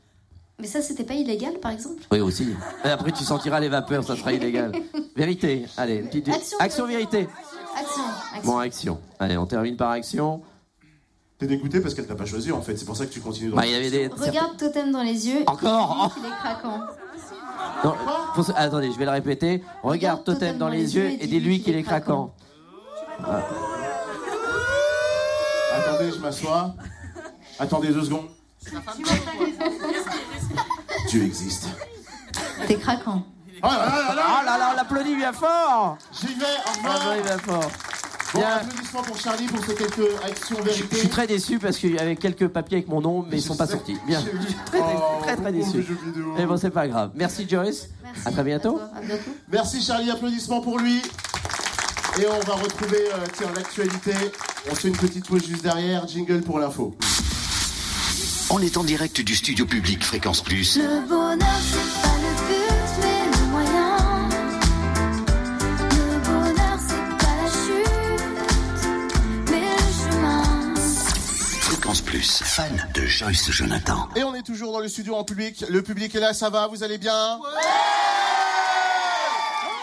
[0.59, 2.03] Mais ça, c'était pas illégal, par exemple?
[2.11, 2.55] Oui, aussi.
[2.85, 4.73] Et après, tu sentiras les vapeurs, ça sera illégal.
[5.17, 5.67] Vérité.
[5.77, 6.31] Allez, une petite.
[6.59, 7.29] Action, vérité.
[7.77, 8.03] Action.
[8.35, 8.53] action.
[8.53, 9.01] Bon, action.
[9.19, 10.43] Allez, on termine par action.
[11.39, 13.51] T'es dégoûté parce qu'elle t'a pas choisi en fait, c'est pour ça que tu continues.
[13.51, 14.09] dans- Bah, il y avait des.
[14.09, 15.43] Regarde Totem dans les yeux.
[15.47, 16.81] Encore Il est craquant.
[17.85, 17.95] Non,
[18.35, 19.63] faut se- Attendez, je vais le répéter.
[19.83, 22.35] Regarde Totem dans les yeux et dis-lui qu'il est craquant.
[25.73, 26.75] Attendez, je m'assois.
[27.59, 28.29] Attendez deux secondes.
[31.09, 31.69] Dieu existe.
[32.67, 33.23] T'es craquant.
[33.63, 36.77] Oh là là là là là là, on l'applaudit bien fort J'y vais, au On
[36.79, 36.95] revoir.
[36.99, 37.71] l'applaudit bien fort.
[38.33, 38.49] Bon, Bien.
[38.59, 40.87] applaudissements pour Charlie pour ces quelques actions Je, vérité.
[40.93, 43.43] je suis très déçu parce qu'il y avait quelques papiers avec mon nom, mais ils
[43.43, 43.97] sont pas sortis.
[44.07, 44.23] Bien.
[44.67, 45.83] Très, Oh, très, très déçu.
[45.83, 46.33] jeux vidéo.
[46.37, 47.11] Mais bon, c'est pas grave.
[47.17, 47.89] Merci Joyce.
[48.05, 48.21] Merci.
[48.27, 48.73] À très bientôt.
[48.75, 48.89] toi.
[48.97, 49.31] À bientôt.
[49.51, 51.03] Merci Charlie, applaudissements pour lui.
[52.21, 54.13] Et on va retrouver euh, tiens, l'actualité.
[54.71, 56.07] On se fait une petite pause juste derrière.
[56.07, 56.97] Jingle pour l'info.
[58.53, 60.77] On est en direct du studio public Fréquence Plus.
[60.77, 61.07] Le
[72.21, 74.07] Plus, fan de Joyce Jonathan.
[74.15, 75.65] Et on est toujours dans le studio en public.
[75.71, 77.15] Le public est là, ça va Vous allez bien?
[77.15, 77.41] Ah,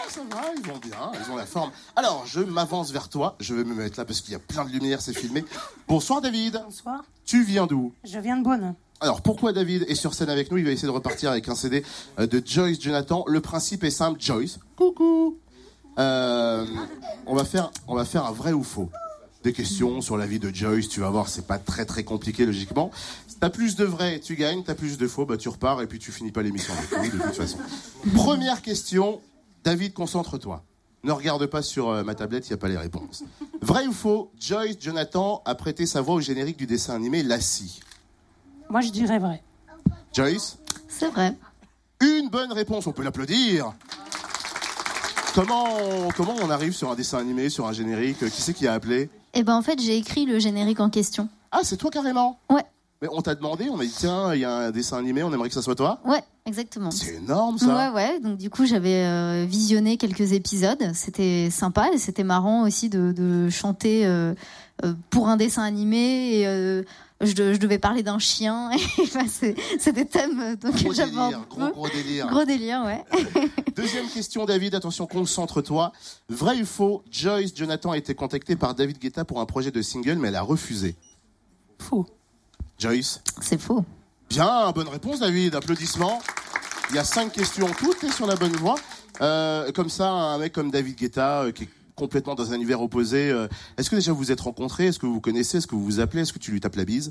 [0.08, 1.72] Ça va, ils vont bien, ils ont la forme.
[1.96, 3.34] Alors, je m'avance vers toi.
[3.40, 5.44] Je vais me mettre là parce qu'il y a plein de lumière, c'est filmé.
[5.88, 6.62] Bonsoir David.
[6.64, 7.92] Bonsoir, Tu viens d'où?
[8.04, 8.76] Je viens de Beaune.
[9.00, 10.58] Alors pourquoi David est sur scène avec nous?
[10.58, 11.84] Il va essayer de repartir avec un CD
[12.20, 13.24] euh, de Joyce Jonathan.
[13.26, 14.60] Le principe est simple, Joyce.
[14.76, 15.38] Coucou.
[15.98, 16.64] Euh,
[17.26, 18.88] on va faire, on va faire un vrai ou faux.
[19.44, 20.88] Des questions sur la vie de Joyce.
[20.88, 22.90] Tu vas voir, c'est pas très très compliqué logiquement.
[23.40, 24.64] T'as plus de vrai, tu gagnes.
[24.64, 27.18] T'as plus de faux, bah tu repars et puis tu finis pas l'émission avec nous
[27.18, 27.58] de toute façon.
[28.14, 29.20] Première question.
[29.64, 30.64] David, concentre-toi.
[31.04, 33.22] Ne regarde pas sur euh, ma tablette, il n'y a pas les réponses.
[33.62, 37.80] Vrai ou faux Joyce Jonathan a prêté sa voix au générique du dessin animé Lassie.
[38.68, 39.42] Moi, je dirais vrai.
[40.12, 40.58] Joyce?
[40.88, 41.36] C'est vrai.
[42.00, 43.72] Une bonne réponse, on peut l'applaudir.
[45.38, 45.68] Comment,
[46.16, 49.08] comment on arrive sur un dessin animé, sur un générique Qui c'est qui a appelé
[49.34, 51.28] Et ben en fait, j'ai écrit le générique en question.
[51.52, 52.64] Ah, c'est toi carrément Ouais.
[53.00, 55.32] Mais on t'a demandé, on a dit tiens, il y a un dessin animé, on
[55.32, 56.90] aimerait que ça soit toi Ouais, exactement.
[56.90, 58.18] C'est énorme ça Ouais, ouais.
[58.18, 60.90] Donc du coup, j'avais euh, visionné quelques épisodes.
[60.92, 64.34] C'était sympa et c'était marrant aussi de, de chanter euh,
[64.84, 66.40] euh, pour un dessin animé.
[66.40, 66.82] Et, euh,
[67.20, 68.70] je, de- je devais parler d'un chien.
[68.98, 71.56] Et enfin, c'est des thèmes euh, donc, Gros délire, peu.
[71.56, 72.26] gros, gros délire.
[72.28, 73.04] Gros délire, ouais.
[73.76, 75.92] Deuxième question, David, attention, concentre-toi.
[76.28, 79.82] Vrai ou faux Joyce Jonathan a été contactée par David Guetta pour un projet de
[79.82, 80.96] single, mais elle a refusé.
[81.78, 82.06] Faux.
[82.78, 83.84] Joyce C'est faux.
[84.28, 85.54] Bien, bonne réponse, David.
[85.54, 86.20] Applaudissements.
[86.90, 88.76] Il y a cinq questions, toutes est sur la bonne voie.
[89.20, 92.80] Euh, comme ça, un mec comme David Guetta, euh, qui est complètement dans un univers
[92.80, 93.30] opposé.
[93.30, 94.86] euh, Est-ce que déjà vous êtes rencontrés?
[94.86, 95.58] Est-ce que vous vous connaissez?
[95.58, 96.22] Est-ce que vous vous appelez?
[96.22, 97.10] Est-ce que tu lui tapes la bise?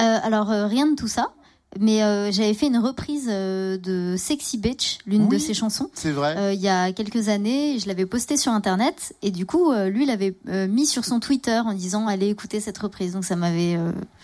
[0.00, 1.28] Euh, alors, euh, rien de tout ça.
[1.78, 5.28] Mais euh, j'avais fait une reprise euh, de Sexy Bitch, l'une Oui.
[5.28, 5.90] de ses chansons.
[5.92, 9.44] C'est vrai Euh, il y a quelques années, je l'avais posté sur internet et du
[9.44, 13.12] coup, euh, lui l'avait euh, mis sur son Twitter en disant allez écouter cette reprise.
[13.12, 13.78] Donc ça m'avait,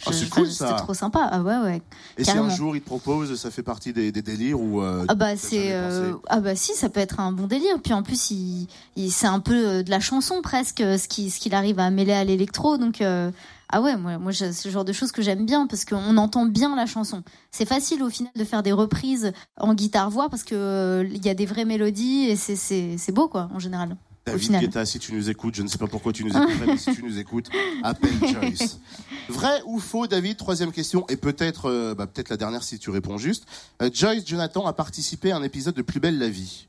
[0.06, 0.68] je- c'est cool, ça.
[0.68, 1.28] c'était trop sympa.
[1.30, 1.82] Ah ouais ouais.
[2.16, 5.04] Et si un jour il te propose, ça fait partie des, des délires ou euh,
[5.08, 7.76] Ah bah c'est, euh, ah bah si, ça peut être un bon délire.
[7.84, 11.38] Puis en plus, il, il- c'est un peu de la chanson presque, ce qui, ce
[11.40, 12.78] qu'il arrive à mêler à l'électro.
[12.78, 13.30] Donc euh,
[13.70, 16.46] ah ouais, moi, moi c'est le genre de choses que j'aime bien parce qu'on entend
[16.46, 17.22] bien la chanson.
[17.50, 21.24] C'est facile au final de faire des reprises en guitare voix parce que euh, il
[21.24, 23.92] y a des vraies mélodies et c'est, c'est, c'est beau quoi en général.
[23.92, 23.96] au
[24.26, 24.60] David final.
[24.62, 26.94] Guetta, si tu nous écoutes, je ne sais pas pourquoi tu nous écouterais, mais si
[26.94, 27.48] tu nous écoutes,
[27.82, 28.78] appelle Joyce.
[29.28, 30.36] Vrai ou faux, David?
[30.36, 33.44] Troisième question, et peut-être euh, bah, peut-être la dernière si tu réponds juste.
[33.82, 36.68] Euh, Joyce Jonathan a participé à un épisode de Plus belle la vie?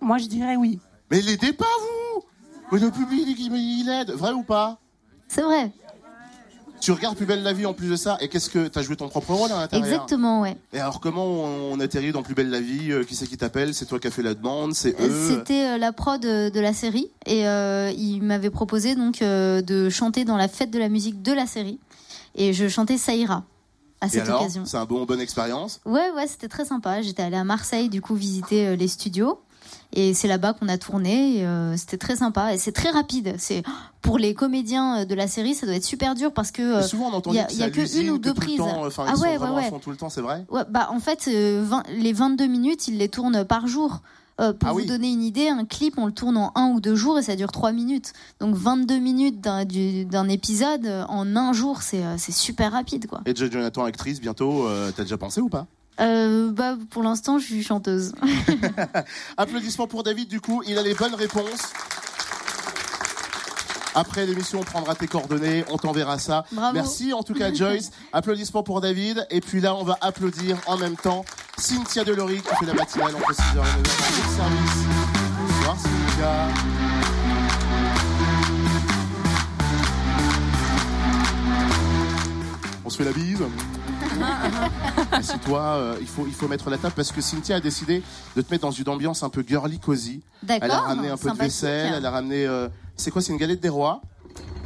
[0.00, 0.78] Moi, je dirais oui.
[1.10, 1.64] Mais l'aidez pas,
[2.14, 2.22] vous
[2.72, 4.10] Mais le public, il aide.
[4.10, 4.78] Vrai ou pas?
[5.28, 5.72] C'est vrai.
[6.84, 8.68] Tu regardes Plus belle la vie en plus de ça, et qu'est-ce que...
[8.68, 10.56] T'as joué ton propre rôle à l'intérieur Exactement, ouais.
[10.72, 13.36] Et alors comment on, on atterrit dans Plus belle la vie Euh, Qui c'est qui
[13.38, 13.72] t'appelle?
[13.74, 15.28] C'est toi qui as fait la demande C'est eux?
[15.28, 19.62] C'était euh, la prod euh, de la série et euh, il m'avait proposé donc euh,
[19.62, 21.78] de chanter dans la fête de la musique de la série
[22.34, 23.44] et je chantais Saïra
[24.02, 24.64] à Et cette occasion.
[24.66, 25.80] C'est un bon, bonne expérience?
[25.86, 27.00] Ouais, ouais, c'était très sympa.
[27.00, 29.40] J'étais allée à Marseille du coup visiter euh, les studios
[29.94, 31.46] et c'est là-bas qu'on a tourné.
[31.46, 33.34] euh, c'était très sympa et c'est très rapide.
[33.38, 33.62] C'est
[34.02, 36.82] pour les comédiens euh, de la série, ça doit être super dur parce que euh,
[36.82, 38.58] souvent on entend y a- que y a que une ou deux prises.
[38.58, 39.68] temps, Ah ils ouais, sont ouais, à ouais.
[39.70, 40.44] fond tout le temps, c'est vrai?
[40.50, 44.00] Ouais, bah en fait, 20 les 22 minutes, ils les tournent par jour.
[44.40, 44.86] Euh, pour Ah vous oui.
[44.86, 47.36] donner une idée, un clip, on le tourne en un ou deux jours et ça
[47.36, 48.12] dure trois minutes.
[48.40, 52.02] Donc 22 minutes d'un du- d'un épisode en un jour, c'est
[52.32, 53.20] super rapide, quoi.
[53.26, 55.68] Et Jonathan, actrice, bientôt, euh, t'as déjà pensé ou pas?
[56.00, 58.12] Euh, bah, pour l'instant, je suis chanteuse.
[59.36, 61.72] Applaudissements pour David, du coup, il a les bonnes réponses.
[63.96, 66.44] Après l'émission, on prendra tes coordonnées, on t'enverra ça.
[66.50, 66.74] Bravo.
[66.74, 67.92] Merci en tout cas Joyce.
[68.12, 69.24] Applaudissements pour David.
[69.30, 71.24] Et puis là, on va applaudir en même temps
[71.58, 74.84] Cynthia Delory qui fait la matinale entre 6h et 9h dans le service.
[75.38, 76.48] Bonsoir Cynthia.
[82.84, 83.44] On se fait la bise.
[85.12, 88.02] Assieds-toi, euh, il, faut, il faut mettre la table parce que Cynthia a décidé
[88.36, 90.20] de te mettre dans une ambiance un peu girly cozy.
[90.42, 90.64] D'accord.
[90.64, 92.46] Elle a ramené un peu de vaisselle, elle a ramené.
[92.46, 94.00] euh, c'est quoi, c'est une galette des rois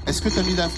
[0.06, 0.68] Est-ce que t'as mis la.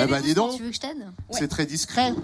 [0.00, 1.06] Eh ben dis donc, Tu veux que je t'aide?
[1.30, 2.14] C'est très discret.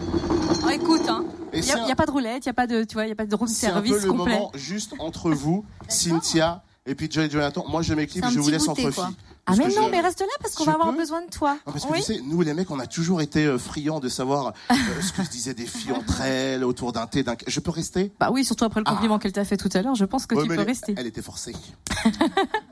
[0.65, 1.25] Oh, écoute, hein.
[1.53, 3.05] Et Il c'est n'y a, pas de roulette, il n'y a pas de, tu vois,
[3.07, 4.35] il y a pas de room c'est un service peu le complet.
[4.35, 7.65] moment juste entre vous, Cynthia et puis Joy Jonathan.
[7.69, 9.07] Moi je m'éclipse, C'est un je vous petit laisse goûter, entre quoi.
[9.07, 9.17] filles.
[9.47, 11.53] Ah mais non, je- mais reste là parce qu'on va avoir peux besoin de toi.
[11.67, 11.99] Non, parce que oui.
[11.99, 15.13] tu sais, nous les mecs, on a toujours été euh, friands de savoir euh, ce
[15.13, 17.23] que se disaient des filles entre elles autour d'un thé.
[17.23, 18.11] d'un- Je peux rester?
[18.19, 20.35] Bah oui, surtout après le compliment qu'elle t'a fait tout à l'heure, je pense que
[20.35, 20.39] Ah.
[20.39, 20.95] Ouais, tu peux elle, rester.
[20.97, 21.55] Elle était forcée.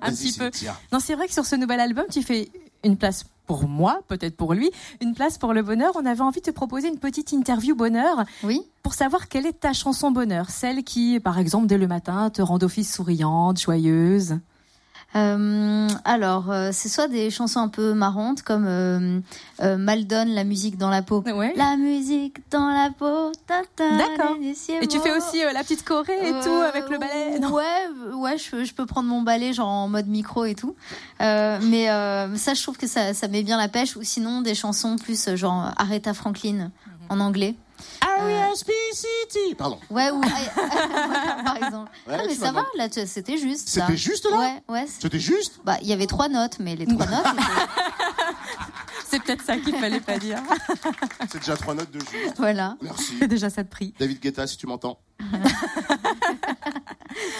[0.02, 0.50] Un petit peu.
[0.92, 2.50] Non, c'est vrai que sur ce nouvel album, tu fais
[2.84, 5.92] une place pour moi, peut-être pour lui, une place pour le bonheur.
[5.96, 8.62] On avait envie de te proposer une petite interview bonheur Oui.
[8.82, 12.40] pour savoir quelle est ta chanson bonheur, celle qui, par exemple, dès le matin, te
[12.42, 14.38] rend office souriante, joyeuse.
[15.14, 19.20] Euh, alors, euh, c'est soit des chansons un peu marrantes comme euh,
[19.62, 21.22] euh, Maldon, la musique dans la peau.
[21.26, 21.52] Ouais.
[21.56, 23.30] La musique dans la peau.
[23.98, 24.36] D'accord.
[24.82, 27.38] Et tu fais aussi euh, la petite choré et Euh, tout avec le ballet.
[27.40, 27.50] Non?
[27.52, 27.62] Ouais,
[28.06, 30.74] euh, ouais, je, peux- je peux prendre mon ballet genre en mode micro et tout.
[31.20, 33.96] Euh, mais euh, ça, je trouve que ça, ça met bien la pêche.
[33.96, 36.70] Ou sinon des chansons plus euh, genre Aretha Franklin
[37.10, 37.54] en anglais.
[38.02, 39.54] R.E.S.P.C.T.
[39.56, 39.78] Pardon.
[39.90, 40.20] Ouais, ou
[41.44, 41.90] par exemple.
[42.06, 43.68] Ouais, ah, mais ça va, là, c'était juste.
[43.68, 44.86] C'était juste là Ouais, ouais.
[44.86, 47.26] C'était juste Bah, il y avait trois notes, mais les trois notes.
[49.06, 50.38] C'est peut-être ça qu'il fallait pas dire.
[51.28, 52.34] C'est déjà trois notes de juste.
[52.38, 53.14] Voilà, Merci.
[53.18, 53.92] C'est déjà ça de prix.
[53.98, 54.98] David Guetta, si tu m'entends.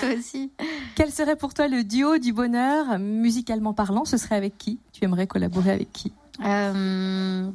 [0.01, 0.53] toi aussi.
[0.95, 4.05] Quel serait pour toi le duo du bonheur, musicalement parlant?
[4.05, 4.81] Ce serait avec qui?
[4.93, 6.13] Tu aimerais collaborer avec qui?
[6.45, 7.49] Euh,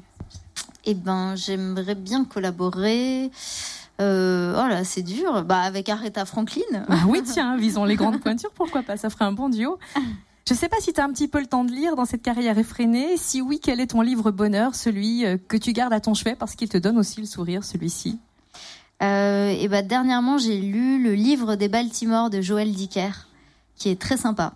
[0.88, 3.30] eh ben, j'aimerais bien collaborer.
[4.00, 5.43] Euh, oh là, c'est dur.
[5.43, 6.86] Bah, avec Aretha Franklin.
[6.88, 9.78] Ah oui, tiens, visons les grandes pointures, pourquoi pas Ça ferait un bon duo.
[10.47, 12.21] Je sais pas si tu as un petit peu le temps de lire dans cette
[12.21, 13.17] carrière effrénée.
[13.17, 16.36] Si oui, quel est ton livre bonheur, celui euh, que tu gardes à ton chevet
[16.36, 18.17] parce qu'il te donne aussi le sourire, celui-ci?
[19.04, 23.28] Euh, et bah, dernièrement, j'ai lu le livre des Baltimore de Joël Dicker,
[23.76, 24.54] qui est très sympa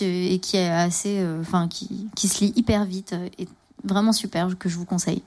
[0.00, 3.46] et qui est assez, euh, enfin, qui, qui se lit hyper vite et
[3.84, 5.22] vraiment super, que je vous conseille.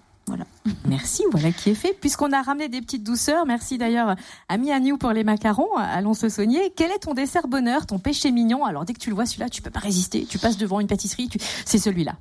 [0.86, 1.94] Merci, voilà qui est fait.
[1.94, 4.16] Puisqu'on a ramené des petites douceurs, merci d'ailleurs
[4.50, 6.74] à Mianiou pour les macarons, allons se soigner.
[6.76, 8.66] Quel est ton dessert bonheur, ton péché mignon?
[8.66, 10.26] Alors dès que tu le vois celui-là, tu peux pas résister.
[10.26, 11.40] Tu passes devant une pâtisserie, tu...
[11.66, 12.16] c'est celui-là.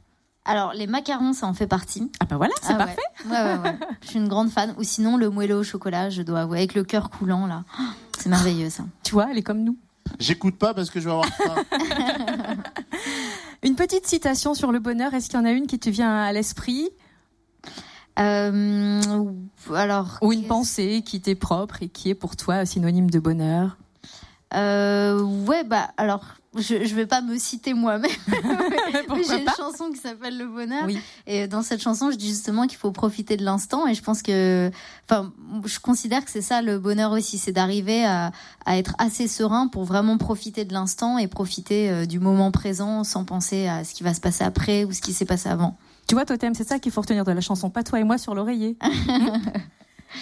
[0.48, 2.10] Alors, les macarons, ça en fait partie.
[2.20, 3.02] Ah ben voilà, c'est Ah parfait.
[3.24, 3.78] Ouais, ouais, ouais.
[4.02, 4.74] Je suis une grande fan.
[4.78, 7.64] Ou sinon, le moelleux au chocolat, je dois avouer, avec le cœur coulant, là.
[7.80, 7.82] Oh,
[8.16, 8.84] C'est merveilleux, ça.
[9.02, 9.76] Tu vois, elle est comme nous.
[10.20, 11.56] J'écoute pas parce que je vais avoir faim.
[13.64, 16.16] Une petite citation sur le bonheur, est-ce qu'il y en a une qui te vient
[16.22, 16.90] à l'esprit?
[18.18, 19.00] Euh,
[19.74, 20.18] alors.
[20.22, 23.76] Ou une pensée qui t'est propre et qui est pour toi synonyme de bonheur
[24.54, 26.24] Euh, ouais, bah, alors,
[26.56, 28.10] je, je vais pas me citer moi-même.
[28.28, 30.84] j'ai une chanson qui s'appelle Le Bonheur.
[30.86, 30.98] Oui.
[31.26, 33.86] Et dans cette chanson, je dis justement qu'il faut profiter de l'instant.
[33.86, 34.70] Et je pense que,
[35.04, 35.32] enfin,
[35.64, 38.32] je considère que c'est ça le bonheur aussi, c'est d'arriver à,
[38.64, 43.04] à être assez serein pour vraiment profiter de l'instant et profiter euh, du moment présent
[43.04, 45.76] sans penser à ce qui va se passer après ou ce qui s'est passé avant.
[46.08, 48.18] Tu vois, Totem, c'est ça qu'il faut retenir de la chanson, pas toi et moi
[48.18, 48.76] sur l'oreiller.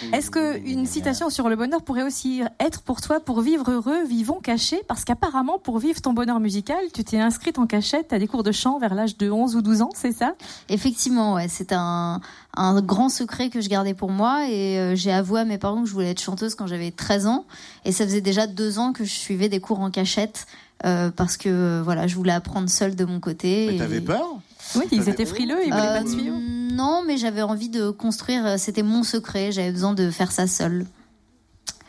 [0.13, 4.03] Est-ce que une citation sur le bonheur pourrait aussi être pour toi pour vivre heureux,
[4.03, 4.81] vivons cachés?
[4.87, 8.43] Parce qu'apparemment, pour vivre ton bonheur musical, tu t'es inscrite en cachette à des cours
[8.43, 10.33] de chant vers l'âge de 11 ou 12 ans, c'est ça?
[10.69, 12.19] Effectivement, ouais, c'est un,
[12.57, 15.83] un grand secret que je gardais pour moi et euh, j'ai avoué à mes parents
[15.83, 17.45] que je voulais être chanteuse quand j'avais 13 ans.
[17.85, 20.45] Et ça faisait déjà deux ans que je suivais des cours en cachette
[20.83, 23.67] euh, parce que euh, voilà, je voulais apprendre seule de mon côté.
[23.67, 24.25] Mais et- t'avais peur?
[24.75, 26.37] Oui, ils étaient frileux, ils voulaient pas te Euh, suivre.
[26.73, 30.47] Non, mais j'avais envie de construire, euh, c'était mon secret, j'avais besoin de faire ça
[30.47, 30.85] seule.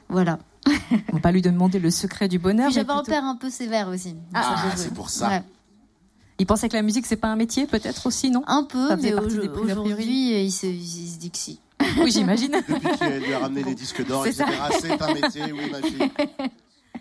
[0.08, 0.38] Voilà.
[1.12, 2.70] On va pas lui demander le secret du bonheur.
[2.70, 4.14] J'avais un père un peu sévère aussi.
[4.34, 5.28] Ah, c'est pour ça.
[5.28, 5.42] Ouais.
[6.38, 8.42] Il pensait que la musique, c'est pas un métier, peut-être aussi, non?
[8.46, 11.60] Un peu, mais aujourd'hui, il se, il se dit que si.
[11.98, 12.52] Oui, j'imagine.
[12.68, 14.44] Depuis qu'elle lui a ramené les disques d'or, etc.
[14.80, 15.98] C'est un métier, oui, ma fille.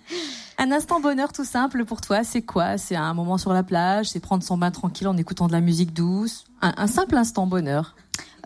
[0.57, 2.77] Un instant bonheur tout simple pour toi, c'est quoi?
[2.77, 5.59] C'est un moment sur la plage, c'est prendre son bain tranquille en écoutant de la
[5.61, 6.45] musique douce?
[6.61, 7.95] Un, un simple instant bonheur.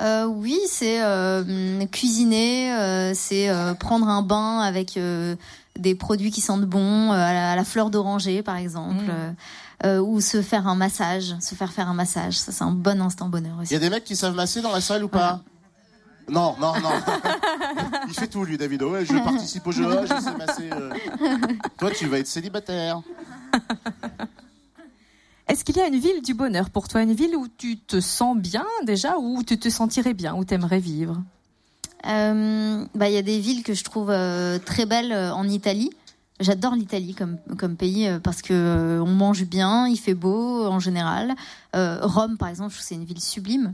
[0.01, 5.35] Euh, oui, c'est euh, cuisiner, euh, c'est euh, prendre un bain avec euh,
[5.77, 9.35] des produits qui sentent bon, euh, à, la, à la fleur d'oranger par exemple, Mm.
[9.85, 12.37] euh, ou se faire un massage, se faire faire un massage.
[12.39, 13.75] Ça, c'est un bon instant bonheur Il y aussi.
[13.75, 15.41] a des mecs qui savent masser dans la salle ou pas?
[16.29, 16.89] Non, non, non.
[18.07, 18.83] Il fait tout, lui, David.
[18.83, 20.69] Ouais, je participe au jeu, je sais masser.
[20.71, 20.91] euh.
[21.77, 23.01] Toi, tu vas être célibataire.
[25.47, 27.01] Est-ce qu'il y a une ville du bonheur pour toi?
[27.01, 30.45] Une ville où tu te sens bien déjà Ou où tu te sentirais bien Où
[30.45, 31.17] tu aimerais vivre?
[32.07, 35.49] Euh, bah, il y a des villes que je trouve euh, très belles euh, en
[35.49, 35.89] Italie.
[36.39, 40.65] J'adore l'Italie comme, comme pays euh, parce que euh, on mange bien, il fait beau
[40.67, 41.33] en général.
[41.75, 43.73] Euh, Rome, par exemple, je trouve que c'est une ville sublime.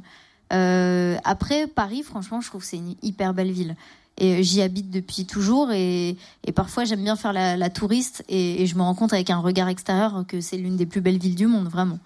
[0.53, 3.75] Euh, après, Paris, franchement, je trouve que c'est une hyper belle ville.
[4.17, 6.15] Et euh, j'y habite depuis toujours et,
[6.45, 9.29] et parfois j'aime bien faire la, la touriste et, et je me rends compte avec
[9.29, 11.99] un regard extérieur que c'est l'une des plus belles villes du monde, vraiment.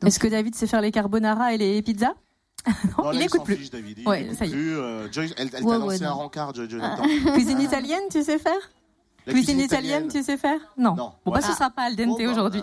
[0.00, 2.14] Donc- Est-ce que David sait faire les carbonara et les pizzas?
[2.98, 3.56] Non, Non, il écoute plus.
[3.56, 3.98] fiche, David.
[3.98, 4.52] Il Ouais, écoute ça y est.
[4.52, 4.76] plus.
[4.76, 7.02] Euh, elle, elle Ouais, t'a ouais, lancé un rencard, Jo- Jonathan.
[7.34, 8.60] Cuisine italienne, tu sais faire?
[9.30, 10.94] La Cuisine italienne, tu sais faire Non.
[10.94, 11.12] Non.
[11.24, 12.62] Bon, bah, ce sera pas al dente Bon, bah, aujourd'hui.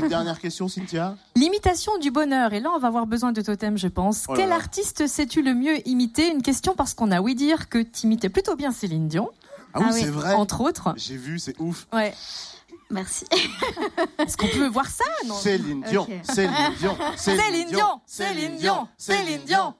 [0.00, 1.16] Une dernière question, Cynthia.
[1.36, 2.52] L'imitation du bonheur.
[2.52, 4.24] Et là, on va avoir besoin de totem, je pense.
[4.28, 4.56] Oh là Quel là.
[4.56, 6.28] artiste sais-tu le mieux imiter?
[6.30, 9.30] Une question parce qu'on a ouï dire que tu imitais plutôt bien Céline Dion,
[9.74, 10.00] Ah oui, Ah oui.
[10.00, 10.34] c'est vrai.
[10.34, 10.94] entre autres.
[10.96, 11.86] J'ai vu, c'est ouf.
[11.92, 12.14] Ouais.
[12.90, 13.26] Merci.
[14.18, 15.04] Est-ce qu'on peut voir ça?
[15.26, 16.06] Non Céline Dion.
[16.22, 19.74] Céline Dion, Céline Dion, Céline Dion, Céline Dion.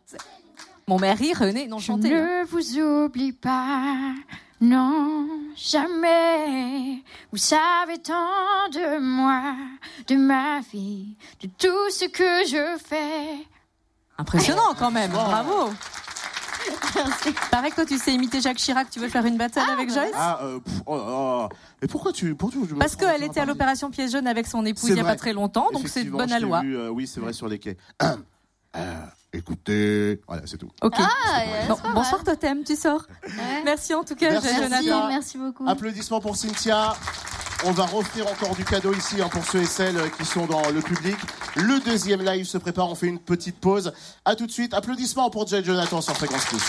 [0.87, 2.15] Mon mari René, non Je chanté.
[2.15, 2.43] hein.
[2.43, 4.13] ne vous oublie pas,
[4.61, 7.03] non, jamais.
[7.31, 9.55] Vous savez tant de moi,
[10.09, 13.47] de ma vie, de tout ce que je fais.
[14.19, 15.71] Impressionnant quand même, bravo.
[17.51, 20.11] Pareil que toi, tu sais imiter Jacques Chirac, tu veux faire une battle avec Joyce?
[20.15, 21.49] Ah, euh, pff, oh.
[21.81, 22.35] Mais pourquoi tu.
[22.35, 24.95] Pourquoi tu me Parce qu'elle était à l'opération pièce jaune avec son épouse C'est il
[24.95, 26.63] n'y a pas très longtemps, donc c'est bonne t'ai loi.
[26.65, 27.77] euh, oui, c'est vrai, sur les quais.
[28.77, 28.97] Euh,
[29.39, 30.21] écoutez.
[30.27, 30.71] Voilà, c'est tout.
[30.83, 30.95] Ok.
[30.99, 33.07] Ah, Bon, bonsoir Totem, tu sors.
[33.65, 35.09] Merci en tout cas, Merci, Jonathan.
[35.09, 35.69] Merci, beaucoup.
[35.69, 36.95] Applaudissements pour Cynthia.
[37.65, 40.71] On va offrir encore du cadeau ici hein, pour ceux et celles qui sont dans
[40.71, 41.17] le public.
[41.57, 43.93] Le deuxième live se prépare, on fait une petite pause.
[44.25, 44.75] À tout de suite.
[44.75, 46.63] Applaudissements pour Jay Jonathan sur Fréquence Plus.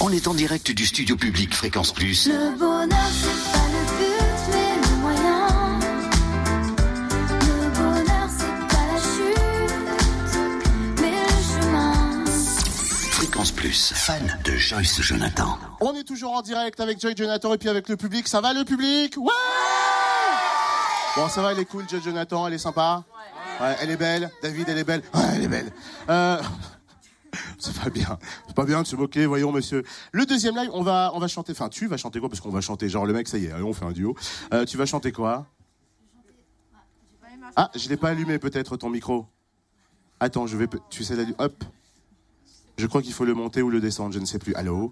[0.00, 2.28] On est en direct du studio public Fréquence Plus.
[2.28, 2.88] Le bonheur,
[13.66, 15.58] Plus, fan de Joyce Jonathan.
[15.80, 18.28] On est toujours en direct avec Joy Jonathan et puis avec le public.
[18.28, 19.16] Ça va le public?
[19.16, 19.32] Ouais
[21.16, 23.02] Bon, ça va, elle est cool, Joy Jonathan, elle est sympa
[23.60, 24.30] Ouais, elle est belle.
[24.40, 25.02] David, elle est belle.
[25.12, 25.72] Ouais, elle est belle.
[26.08, 26.40] Euh...
[27.58, 28.20] C'est pas bien.
[28.46, 29.82] C'est pas bien de se moquer, voyons, monsieur.
[30.12, 31.50] Le deuxième live, on va, on va chanter.
[31.50, 32.28] Enfin, tu vas chanter quoi?
[32.28, 32.88] Parce qu'on va chanter.
[32.88, 34.14] Genre, le mec, ça y est, allez, on fait un duo.
[34.54, 35.44] Euh, tu vas chanter quoi?
[37.56, 39.26] Ah, je l'ai pas allumé, peut-être, ton micro.
[40.20, 40.68] Attends, je vais.
[40.88, 41.64] Tu sais l'allumer Hop.
[42.78, 44.54] Je crois qu'il faut le monter ou le descendre, je ne sais plus.
[44.54, 44.90] Allô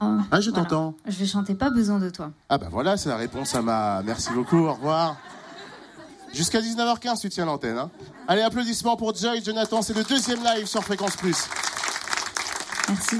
[0.00, 0.64] Ah, je Voilà.
[0.68, 0.94] t'entends.
[1.06, 2.30] Je vais chanter pas besoin de toi.
[2.48, 4.02] Ah bah voilà, c'est la réponse à ma...
[4.04, 5.16] Merci beaucoup, au revoir.
[6.34, 7.76] Jusqu'à 19h15, tu tiens l'antenne.
[7.78, 7.90] Hein.
[8.28, 11.46] Allez, applaudissements pour Joy, Jonathan, c'est le deuxième live sur Fréquence Plus.
[12.88, 13.16] Merci.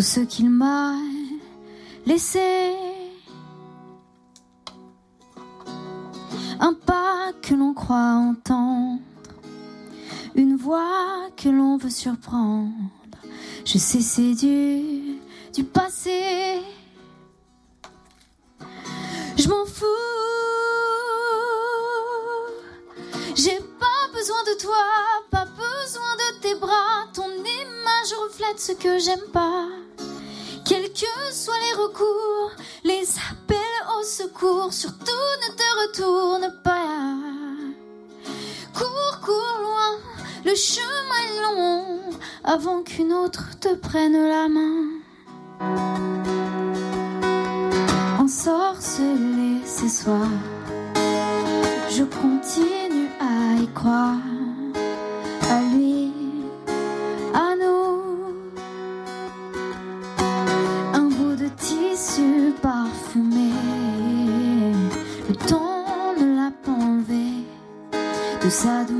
[0.00, 0.94] Tout ce qu'il m'a
[2.06, 2.72] laissé.
[6.58, 8.98] Un pas que l'on croit entendre.
[10.34, 12.72] Une voix que l'on veut surprendre.
[13.66, 15.18] Je sais, c'est du,
[15.52, 16.62] du passé.
[19.36, 19.84] Je m'en fous.
[23.34, 24.82] J'ai pas besoin de toi,
[25.30, 27.04] pas besoin de tes bras.
[27.12, 29.69] Ton image reflète ce que j'aime pas.
[32.84, 33.56] Les appels
[33.98, 37.16] au secours, surtout ne te retourne pas.
[38.74, 39.98] Cours, cours loin,
[40.44, 42.00] le chemin est long,
[42.44, 45.00] avant qu'une autre te prenne la main.
[48.18, 50.28] Ensorcelé ce soir,
[51.90, 54.16] je continue à y croire,
[65.30, 67.44] le temps ne l'a pas enlevé,
[68.44, 68.99] de ça, de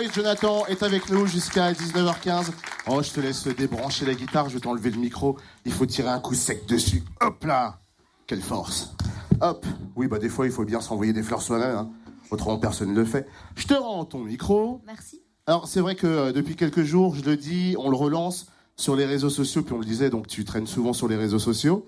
[0.00, 2.52] Joy Jonathan est avec nous jusqu'à 19h15.
[2.86, 5.36] Oh, je te laisse débrancher la guitare, je vais t'enlever le micro.
[5.66, 7.02] Il faut tirer un coup sec dessus.
[7.20, 7.80] Hop là
[8.26, 8.94] Quelle force
[9.42, 11.76] Hop Oui, bah des fois, il faut bien s'envoyer des fleurs soi-même.
[11.76, 11.90] hein.
[12.30, 13.28] Autrement, personne ne le fait.
[13.56, 14.80] Je te rends ton micro.
[14.86, 15.20] Merci.
[15.46, 18.46] Alors, c'est vrai que euh, depuis quelques jours, je le dis, on le relance
[18.76, 21.38] sur les réseaux sociaux, puis on le disait, donc tu traînes souvent sur les réseaux
[21.38, 21.84] sociaux.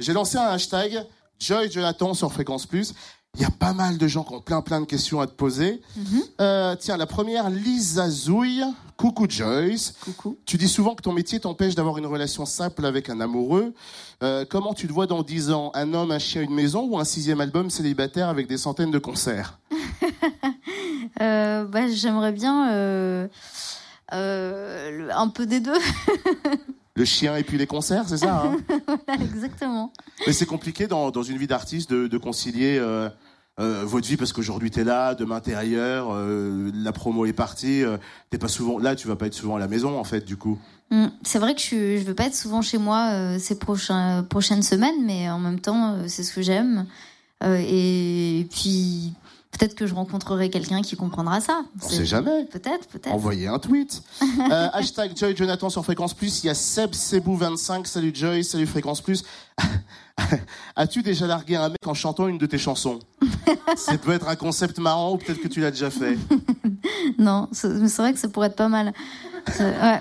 [0.00, 1.06] J'ai lancé un hashtag
[1.38, 2.92] Joy Jonathan sur Fréquence Plus.
[3.34, 5.32] Il y a pas mal de gens qui ont plein plein de questions à te
[5.32, 5.80] poser.
[6.38, 8.62] Euh, tiens, la première, Lisa Zouille.
[8.98, 9.94] Coucou Joyce.
[10.04, 10.36] Coucou.
[10.44, 13.72] Tu dis souvent que ton métier t'empêche d'avoir une relation simple avec un amoureux.
[14.22, 15.70] Euh, comment tu te vois dans 10 ans?
[15.74, 18.98] Un homme, un chien, une maison ou un sixième album célibataire avec des centaines de
[18.98, 19.58] concerts?
[21.20, 23.28] Euh, bah, J'aimerais bien
[24.10, 25.78] un peu des deux.
[26.94, 28.56] Le chien et puis les concerts, c'est ça hein?
[29.20, 29.92] Exactement.
[30.26, 33.08] Mais c'est compliqué dans, dans une vie d'artiste de, de concilier euh,
[33.60, 37.84] euh, votre vie parce qu'aujourd'hui t'es là, demain t'es ailleurs, euh, la promo est partie,
[37.84, 37.98] euh,
[38.30, 40.36] t'es pas souvent là, tu vas pas être souvent à la maison en fait du
[40.36, 40.58] coup.
[40.90, 41.08] Mm.
[41.22, 44.62] C'est vrai que je ne je veux pas être souvent chez moi euh, ces prochaines
[44.62, 46.86] semaines, mais en même temps, c'est ce que j'aime.
[47.44, 49.14] Et puis,
[49.52, 51.62] peut-être que je rencontrerai quelqu'un qui comprendra ça.
[51.82, 52.44] On sait jamais.
[52.46, 53.12] Peut-être, peut-être.
[53.14, 54.02] Envoyez un tweet.
[54.50, 56.42] Euh, hashtag Joy Jonathan sur Fréquence Plus.
[56.42, 57.86] Il y a Seb Sebou 25.
[57.86, 59.24] Salut Joy, salut Fréquence Plus.
[60.76, 62.98] As-tu déjà largué un mec en chantant une de tes chansons?
[63.76, 66.18] Ça peut être un concept marrant ou peut-être que tu l'as déjà fait.
[67.18, 68.92] Non, c'est c'est vrai que ça pourrait être pas mal.
[69.52, 70.00] C'est- ouais.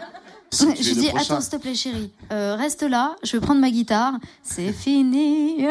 [0.53, 1.35] Si Je dis, prochain.
[1.35, 5.65] attends, s'il te plaît, chérie, euh, reste là, je vais prendre ma guitare, c'est fini.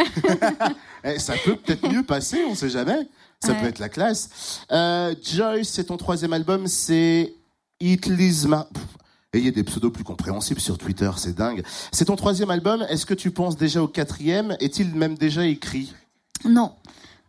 [1.05, 3.07] Eh, ça peut peut-être mieux passer, on sait jamais.
[3.43, 3.61] Ça Ouais.
[3.61, 4.61] peut être la classe.
[4.71, 7.33] Euh, Joyce, c'est ton troisième album, c'est.
[7.81, 7.97] Pff,
[9.33, 11.63] Ayez des pseudos plus compréhensibles sur Twitter, c'est dingue.
[11.93, 14.57] C'est ton troisième album, est-ce que tu penses déjà au quatrième?
[14.61, 15.95] Est-il même déjà écrit?
[16.45, 16.73] Non.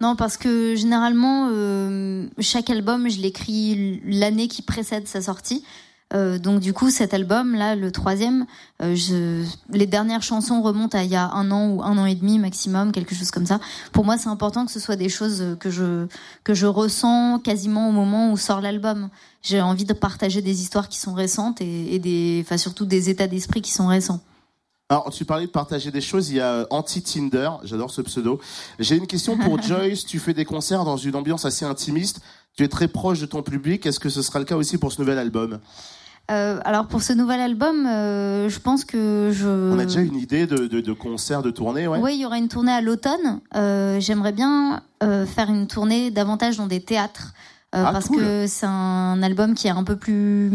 [0.01, 5.63] Non, parce que généralement, euh, chaque album, je l'écris l'année qui précède sa sortie.
[6.13, 8.45] Euh, donc du coup, cet album-là, le troisième,
[8.81, 9.45] euh, je...
[9.69, 12.37] les dernières chansons remontent à il y a un an ou un an et demi
[12.37, 13.59] maximum, quelque chose comme ça.
[13.91, 16.07] Pour moi, c'est important que ce soit des choses que je
[16.43, 19.09] que je ressens quasiment au moment où sort l'album.
[19.41, 23.09] J'ai envie de partager des histoires qui sont récentes et, et des, enfin surtout des
[23.09, 24.19] états d'esprit qui sont récents.
[24.91, 28.41] Alors, tu parlais de partager des choses, il y a euh, Anti-Tinder, j'adore ce pseudo.
[28.77, 32.19] J'ai une question pour Joyce, tu fais des concerts dans une ambiance assez intimiste,
[32.57, 34.91] tu es très proche de ton public, est-ce que ce sera le cas aussi pour
[34.91, 35.59] ce nouvel album?
[36.29, 39.47] Euh, alors pour ce nouvel album, euh, je pense que je.
[39.73, 42.25] On a déjà une idée de, de, de concert, de tournée, ouais Oui, il y
[42.25, 43.39] aura une tournée à l'automne.
[43.55, 47.33] Euh, J'aimerais bien euh, faire une tournée davantage dans des théâtres
[47.75, 48.17] euh, Ah, parce cool.
[48.19, 50.51] que c'est un album qui est un peu plus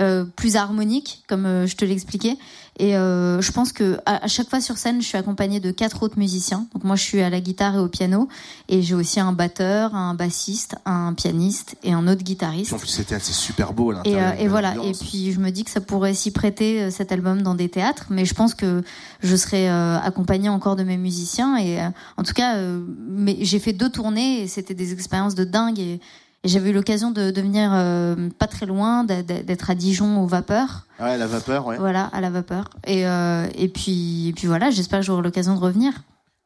[0.00, 2.36] euh, plus harmonique, comme je te l'expliquais.
[2.78, 5.70] Et euh, je pense que à, à chaque fois sur scène, je suis accompagnée de
[5.70, 6.66] quatre autres musiciens.
[6.74, 8.28] Donc moi, je suis à la guitare et au piano,
[8.68, 12.72] et j'ai aussi un batteur, un bassiste, un pianiste et un autre guitariste.
[12.72, 14.74] En plus, théâtres, c'est super beau à Et, euh, et voilà.
[14.82, 17.68] Et puis je me dis que ça pourrait s'y prêter euh, cet album dans des
[17.68, 18.82] théâtres, mais je pense que
[19.22, 21.56] je serai euh, accompagnée encore de mes musiciens.
[21.56, 25.34] Et euh, en tout cas, euh, mais j'ai fait deux tournées et c'était des expériences
[25.34, 25.78] de dingue.
[25.78, 26.00] Et,
[26.44, 30.26] et j'avais eu l'occasion de, de venir euh, pas très loin, d'être à Dijon au
[30.26, 31.76] Vapeur, Ouais, la vapeur, ouais.
[31.78, 32.70] voilà, à la Vapeur.
[32.86, 34.70] Et, euh, et puis, et puis voilà.
[34.70, 35.92] J'espère que j'aurai l'occasion de revenir.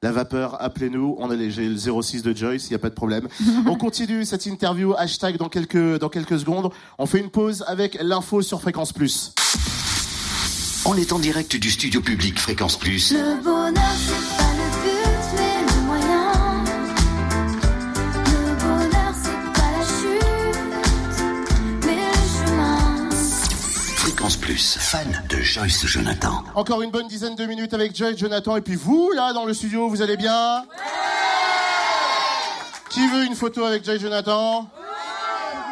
[0.02, 2.88] La vapeur, appelez-nous, on a les, j'ai le 06 de Joyce, il n'y a pas
[2.88, 3.26] de problème.
[3.66, 6.70] on continue cette interview, hashtag dans quelques, dans quelques secondes.
[6.98, 9.32] On fait une pause avec l'info sur Fréquence Plus.
[10.86, 13.12] On est en direct du studio public Fréquence Plus.
[13.12, 13.74] Le bonheur,
[24.58, 26.42] Plus, fan de Joyce Jonathan.
[26.56, 29.54] Encore une bonne dizaine de minutes avec Joyce, Jonathan, et puis vous, là, dans le
[29.54, 30.64] studio, vous allez bien?
[32.90, 34.68] Qui veut une photo avec Joyce, Jonathan?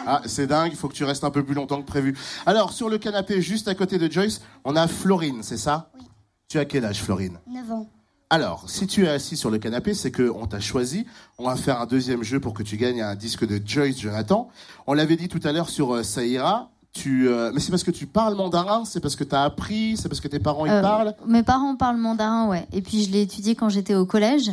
[0.07, 2.17] Ah, c'est dingue, il faut que tu restes un peu plus longtemps que prévu.
[2.47, 5.91] Alors, sur le canapé, juste à côté de Joyce, on a Florine, c'est ça?
[5.99, 6.07] Oui.
[6.49, 7.41] Tu as quel âge, Florine?
[7.49, 7.91] 9 ans.
[8.31, 11.07] Alors, si tu es assis sur le canapé, c'est qu'on t'a choisi.
[11.39, 14.49] On va faire un deuxième jeu pour que tu gagnes un disque de Joyce Jonathan.
[14.87, 16.71] On l'avait dit tout à l'heure sur euh, Saïra.
[16.97, 19.97] Tu, euh, mais c'est parce que tu parles mandarin, c'est parce que tu as appris,
[19.99, 21.15] c'est parce que tes parents y Euh, parlent.
[21.27, 22.67] Mes parents parlent mandarin, ouais.
[22.73, 24.51] Et puis je l'ai étudié quand j'étais au collège.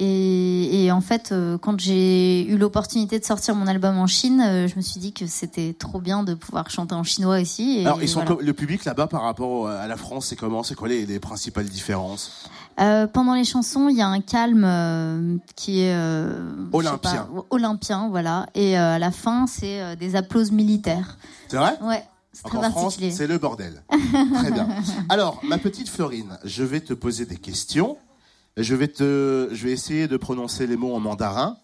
[0.00, 4.40] Et, et en fait, euh, quand j'ai eu l'opportunité de sortir mon album en Chine,
[4.68, 7.78] je me suis dit que c'était trop bien de pouvoir chanter en chinois aussi.
[7.80, 8.36] Et Alors, ils sont voilà.
[8.36, 10.62] co- le public là-bas par rapport à la France, c'est comment?
[10.62, 12.44] C'est quoi les, les principales différences?
[12.80, 17.28] Euh, pendant les chansons, il y a un calme euh, qui est euh, Olympien.
[17.34, 18.46] pas, olympien, voilà.
[18.54, 21.18] Et à la fin, c'est des applauses militaires.
[21.48, 21.76] C'est vrai?
[21.82, 22.04] Ouais,
[22.44, 23.82] en France, c'est le bordel.
[24.34, 24.68] Très bien.
[25.08, 27.96] Alors, ma petite Florine, je vais te poser des questions.
[28.56, 31.56] Je vais, te, je vais essayer de prononcer les mots en mandarin.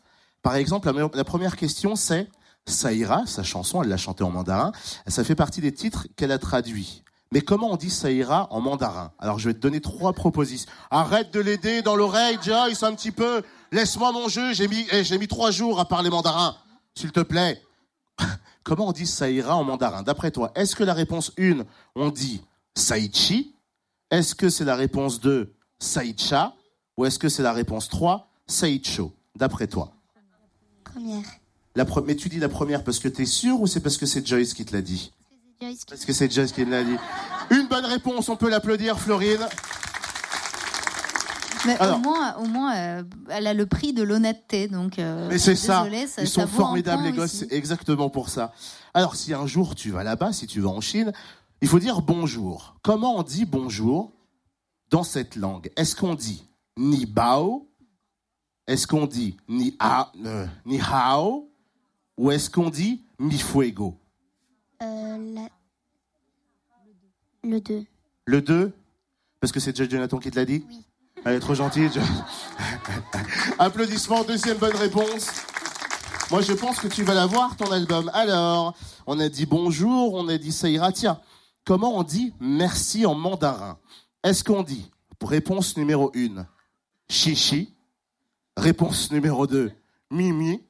[0.42, 2.28] Par exemple, la, la première question, c'est
[2.66, 4.72] Saïra, sa chanson, elle l'a chantée en mandarin.
[5.06, 7.02] Ça fait partie des titres qu'elle a traduits.
[7.32, 9.12] Mais comment on dit Saïra en mandarin?
[9.18, 10.70] Alors, je vais te donner trois propositions.
[10.90, 13.42] Arrête de l'aider dans l'oreille, Joyce, un petit peu.
[13.72, 14.52] Laisse-moi mon jeu.
[14.52, 16.56] J'ai mis, eh, j'ai mis trois jours à parler mandarin.
[16.94, 17.60] S'il te plaît.
[18.62, 20.02] Comment on dit Saïra en mandarin?
[20.02, 21.64] D'après toi, est-ce que la réponse 1,
[21.96, 22.40] on dit
[22.76, 23.54] Saïchi
[24.10, 26.54] Est-ce que c'est la réponse 2, Saïcha
[26.96, 29.92] Ou est-ce que c'est la réponse 3, Saïcho D'après toi.
[30.84, 31.22] Première.
[31.74, 34.06] La pre- Mais tu dis la première parce que t'es sûr ou c'est parce que
[34.06, 35.12] c'est Joyce qui te l'a dit?
[35.60, 35.84] Joyce.
[35.84, 36.96] Parce que c'est Joyce qui l'a dit.
[37.50, 39.46] Une bonne réponse, on peut l'applaudir, Florine.
[41.66, 41.96] Mais Alors.
[41.96, 44.68] au moins, au moins euh, elle a le prix de l'honnêteté.
[44.68, 45.84] Donc, euh, Mais c'est ça.
[45.84, 45.88] ça.
[45.88, 47.24] Ils ça sont formidables, les gosses.
[47.34, 47.46] aussi.
[47.48, 48.52] C'est exactement pour ça.
[48.92, 51.12] Alors, si un jour tu vas là-bas, si tu vas en Chine,
[51.62, 52.76] il faut dire bonjour.
[52.82, 54.12] Comment on dit bonjour
[54.90, 55.70] dans cette langue?
[55.76, 56.44] Est-ce qu'on dit
[56.76, 57.66] ni bao?
[58.66, 61.50] Est-ce qu'on dit ni, a, euh, ni hao?
[62.18, 63.98] Ou est-ce qu'on dit mi fuego?
[64.80, 65.48] La-
[67.42, 67.84] Le 2.
[68.26, 68.72] Le 2
[69.40, 70.84] Parce que c'est Judge Jonathan qui te l'a dit Oui.
[71.24, 71.90] Elle est trop gentille.
[71.92, 72.00] je-
[73.58, 75.28] Applaudissements, deuxième bonne réponse.
[76.30, 78.10] Moi, je pense que tu vas l'avoir, ton album.
[78.14, 78.74] Alors,
[79.06, 80.90] on a dit bonjour, on a dit ça ira.
[80.92, 81.20] Tiens,
[81.64, 83.78] comment on dit merci en mandarin?
[84.22, 84.90] Est-ce qu'on dit,
[85.22, 86.46] réponse numéro 1,
[87.08, 87.74] chichi?
[88.56, 89.72] Réponse numéro 2,
[90.10, 90.62] mimi?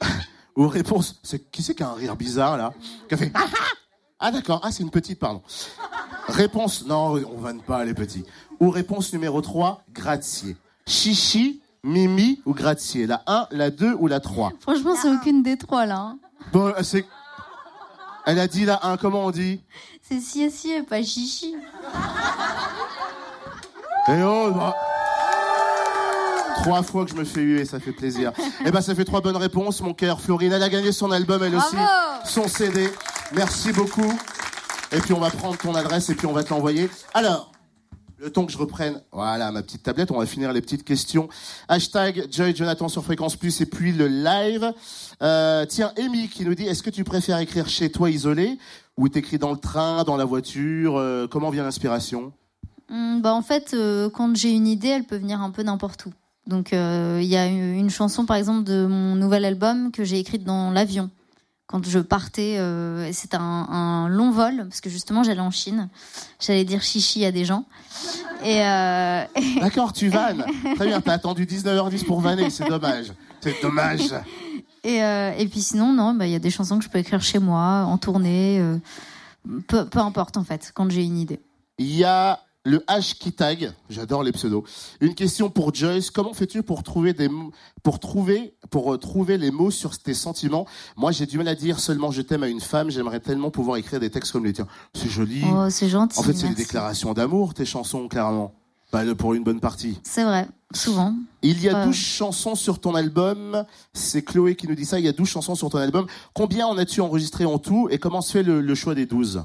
[0.58, 2.74] Ou réponse, c'est, qui c'est qui a un rire bizarre, là
[3.08, 3.64] Qui a fait, ah, ah
[4.18, 5.40] Ah, d'accord, ah, c'est une petite, pardon.
[6.26, 8.24] Réponse, non, on vanne pas les petits.
[8.58, 10.56] Ou réponse numéro 3, grazie.
[10.84, 15.56] Chichi, Mimi ou grazie La 1, la 2 ou la 3 Franchement, c'est aucune des
[15.56, 15.98] trois là.
[15.98, 16.18] hein.
[16.52, 17.06] Bon, c'est...
[18.26, 19.62] Elle a dit la 1, comment on dit?
[20.02, 21.54] C'est si si et pas chichi.
[24.08, 24.74] Eh oh, bah.
[26.62, 28.32] Trois fois que je me fais huer, ça fait plaisir.
[28.66, 30.20] Eh ben, ça fait trois bonnes réponses, mon cœur.
[30.20, 31.76] Florine, elle a gagné son album, elle aussi.
[31.76, 32.90] Bravo Son CD.
[33.32, 34.12] Merci beaucoup.
[34.92, 36.90] Et puis, on va prendre ton adresse et puis on va te l'envoyer.
[37.14, 37.52] Alors,
[38.18, 41.28] le temps que je reprenne, voilà, ma petite tablette, on va finir les petites questions.
[41.68, 44.72] Hashtag Joy Jonathan sur Fréquence Plus et puis le live.
[45.22, 48.58] Euh, tiens, Amy qui nous dit, est-ce que tu préfères écrire chez toi isolé
[48.96, 52.32] ou t'écris dans le train, dans la voiture euh, Comment vient l'inspiration?
[52.90, 56.06] Hum, bah en fait, euh, quand j'ai une idée, elle peut venir un peu n'importe
[56.06, 56.12] où.
[56.48, 60.18] Donc euh, il y a une, chanson par exemple de mon nouvel album que j'ai
[60.18, 61.10] écrite dans l'avion
[61.66, 62.56] quand je partais.
[62.58, 65.90] Euh, c'était un, un long vol parce que justement j'allais en Chine.
[66.40, 67.66] J'allais dire chichi à des gens.
[68.42, 69.24] Et, euh,
[69.60, 70.44] D'accord, tu vannes.
[70.76, 73.12] Très bien, t'as attendu 19h10 pour vanner, c'est dommage.
[73.42, 74.00] C'est dommage.
[74.84, 76.98] et, euh, et puis sinon non, bah, il y a des chansons que je peux
[76.98, 78.58] écrire chez moi, en tournée.
[78.58, 78.78] euh,
[79.66, 81.40] peu, peu importe en fait quand j'ai une idée.
[81.78, 84.62] Il y a le H qui tag, j'adore les pseudos.
[85.00, 87.28] Une question pour Joyce, comment fais-tu pour trouver des
[87.82, 90.66] pour trouver pour euh, trouver les mots sur tes sentiments?
[90.96, 93.76] Moi, j'ai du mal à dire seulement je t'aime à une femme, j'aimerais tellement pouvoir
[93.78, 94.66] écrire des textes comme les tiens.
[94.94, 95.42] C'est joli.
[95.50, 96.18] Oh, c'est gentil.
[96.18, 96.62] en fait, c'est des merci.
[96.64, 98.52] déclarations d'amour tes chansons clairement.
[98.90, 99.98] Bah, pour une bonne partie.
[100.02, 101.14] C'est vrai, souvent.
[101.42, 101.84] Il y a Ouais.
[101.86, 103.64] 12 chansons sur ton album.
[103.92, 104.98] C'est Chloé qui nous dit ça.
[104.98, 106.06] Il y a 12 chansons sur ton album.
[106.32, 107.88] Combien en as-tu enregistré en tout?
[107.90, 109.42] Et comment se fait le, le choix des 12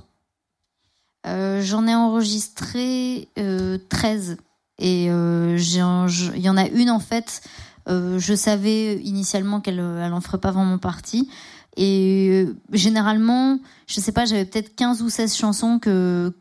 [1.25, 4.37] Euh, J'en ai enregistré euh, 13.
[4.79, 7.41] Et euh, il y en a une, en fait,
[7.87, 11.29] euh, je savais initialement qu'elle elle en ferait pas vraiment partie.
[11.77, 16.33] Et généralement, je sais pas, j'avais peut-être 15 ou 16 chansons que,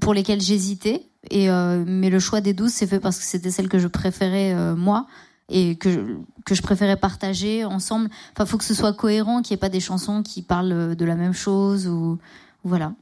[0.00, 1.06] pour lesquelles j'hésitais.
[1.30, 4.74] Et, mais le choix des 12, c'est fait parce que c'était celle que je préférais
[4.74, 5.06] moi
[5.48, 6.16] et que
[6.46, 8.08] que je préférais partager ensemble.
[8.32, 11.04] Enfin, faut que ce soit cohérent, qu'il n'y ait pas des chansons qui parlent de
[11.04, 12.18] la même chose ou
[12.64, 12.92] voilà.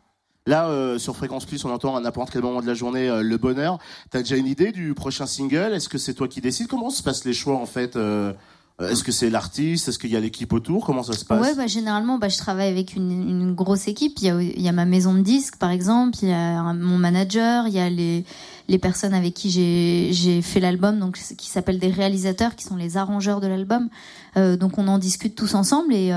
[0.49, 3.23] Là, euh, sur Fréquence Plus, on entend à n'importe quel moment de la journée euh,
[3.23, 3.79] le bonheur.
[4.11, 5.75] T'as déjà une idée du prochain single?
[5.75, 6.69] Est-ce que c'est toi qui décides?
[6.69, 8.33] Comment se passent les choix en fait euh,
[8.81, 9.89] Est-ce que c'est l'artiste?
[9.89, 10.87] Est-ce qu'il y a l'équipe autour?
[10.87, 11.43] Comment ça se passe?
[11.43, 14.15] Ouais, bah, généralement, bah, je travaille avec une, grosse équipe.
[14.23, 17.75] Il y, a, ma maison de disques, par exemple, il y a mon manager, il
[17.75, 18.25] y a les,
[18.69, 22.97] les personnes avec qui j'ai fait l'album, donc qui s'appellent des réalisateurs, qui sont les
[22.97, 23.91] arrangeurs de l'album.
[24.35, 26.11] Donc on en discute tous ensemble et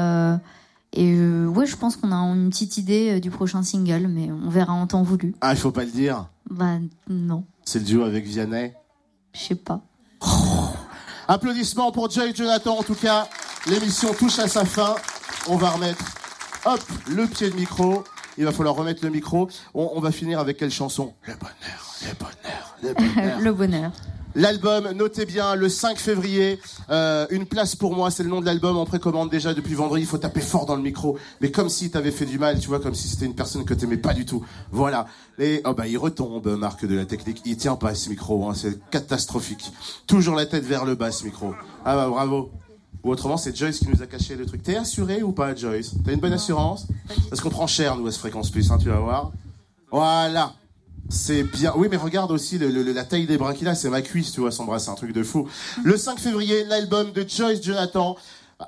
[0.94, 4.30] et euh, ouais, je pense qu'on a une petite idée euh, du prochain single, mais
[4.32, 5.34] on verra en temps voulu.
[5.42, 6.28] Ah, il faut pas le dire.
[6.50, 6.78] Bah
[7.10, 8.74] non, C'est le duo avec Vianney.
[9.34, 9.82] je sais pas.
[11.28, 12.78] Applaudissements pour Joy Jonathan.
[12.80, 13.28] En tout cas,
[13.68, 14.96] l'émission touche à sa fin.
[15.48, 16.04] On va remettre,
[16.66, 18.04] hop, le pied de micro.
[18.38, 19.50] Il va falloir remettre le micro.
[19.74, 21.14] On, on va finir avec quelle chanson?
[21.28, 23.40] Le bonheur, le bonheur, le bonheur.
[23.40, 23.92] Le bonheur.
[24.36, 26.60] L'album, notez bien, le 5 février,
[26.90, 30.04] euh, une place pour moi, c'est le nom de l'album, en précommande déjà depuis vendredi,
[30.04, 32.68] il faut taper fort dans le micro, mais comme si t'avais fait du mal, tu
[32.68, 34.46] vois, comme si c'était une personne que t'aimais pas du tout.
[34.72, 35.06] Voilà.
[35.38, 38.54] Et, oh bah, il retombe, Marc de la technique, il tient pas ce micro, hein,
[38.56, 39.72] c'est catastrophique.
[40.08, 41.54] Toujours la tête vers le bas, ce micro.
[41.84, 42.52] Ah bah, bravo.
[43.04, 44.62] Ou autrement, c'est Joyce qui nous a caché le truc.
[44.62, 45.94] T'es assuré ou pas, Joyce?
[46.06, 46.88] T'as une bonne assurance?
[47.30, 49.32] Parce qu'on prend cher, nous, à ce fréquence plus, hein, tu vas voir.
[49.92, 50.54] Voilà.
[51.12, 51.74] C'est bien.
[51.76, 53.76] Oui, mais regarde aussi le- le- la taille des bras qu'il a.
[53.76, 54.80] C'est ma cuisse, tu vois, son bras.
[54.80, 55.48] C'est un truc de fou.
[55.84, 58.16] Le 5 février, l'album de Joyce Jonathan.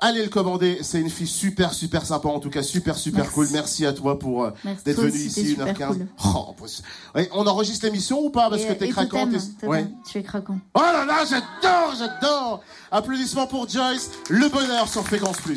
[0.00, 0.78] Allez le commander.
[0.82, 2.28] C'est une fille super, super sympa.
[2.28, 3.34] En tout cas, super, super Merci.
[3.34, 3.48] cool.
[3.52, 4.50] Merci à toi pour euh,
[4.84, 5.86] d'être venu ici, super 1h15.
[5.86, 6.06] cool.
[6.24, 6.66] Oh, bah,
[7.14, 8.50] ouais, on enregistre l'émission ou pas?
[8.50, 9.26] Parce Et- que t'es craquant.
[9.28, 9.86] t'es- totem, Ouais.
[10.10, 10.58] Tu es craquant.
[10.74, 12.60] Oh là là, j'adore, j'adore.
[12.90, 14.10] Applaudissements pour Joyce.
[14.30, 15.54] Le bonheur sur Fréquence Plus.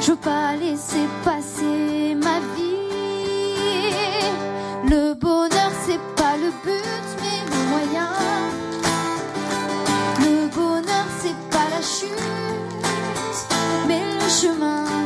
[0.00, 2.74] Je veux pas laisser passer ma vie.
[4.88, 8.10] Le bonheur, c'est pas le but, mais le moyen.
[10.20, 12.08] Le bonheur, c'est pas la chute,
[13.88, 15.03] mais le chemin.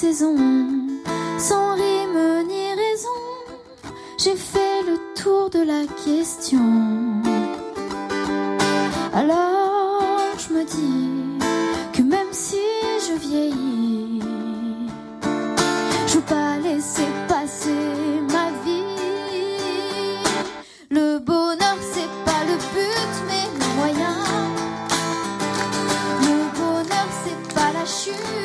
[0.00, 3.08] Sans rime ni raison.
[4.16, 6.60] J'ai fait le tour de la question.
[9.12, 11.42] Alors je me dis
[11.92, 12.62] que même si
[13.06, 14.22] je vieillis,
[16.06, 18.84] je veux pas laisser passer ma vie.
[20.90, 24.16] Le bonheur, c'est pas le but, mais le moyen.
[26.22, 28.37] Le bonheur, c'est pas la chute,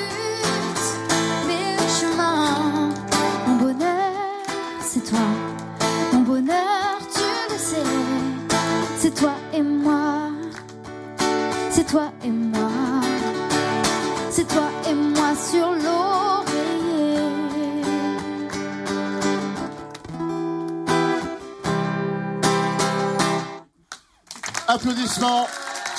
[24.74, 25.48] Applaudissements.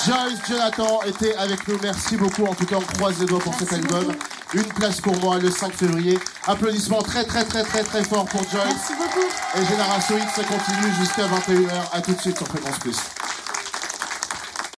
[0.04, 1.78] Joyce Jonathan était avec nous.
[1.80, 2.44] Merci beaucoup.
[2.44, 4.12] En tout cas, on croise les doigts pour cet album.
[4.52, 6.18] Une place pour moi le 5 février.
[6.44, 8.64] Applaudissements très très très très très fort pour Joyce.
[8.66, 9.26] Merci beaucoup.
[9.54, 11.70] Et Génération X, ça continue jusqu'à 21h.
[11.92, 12.96] À tout de suite sur Fréquence Plus.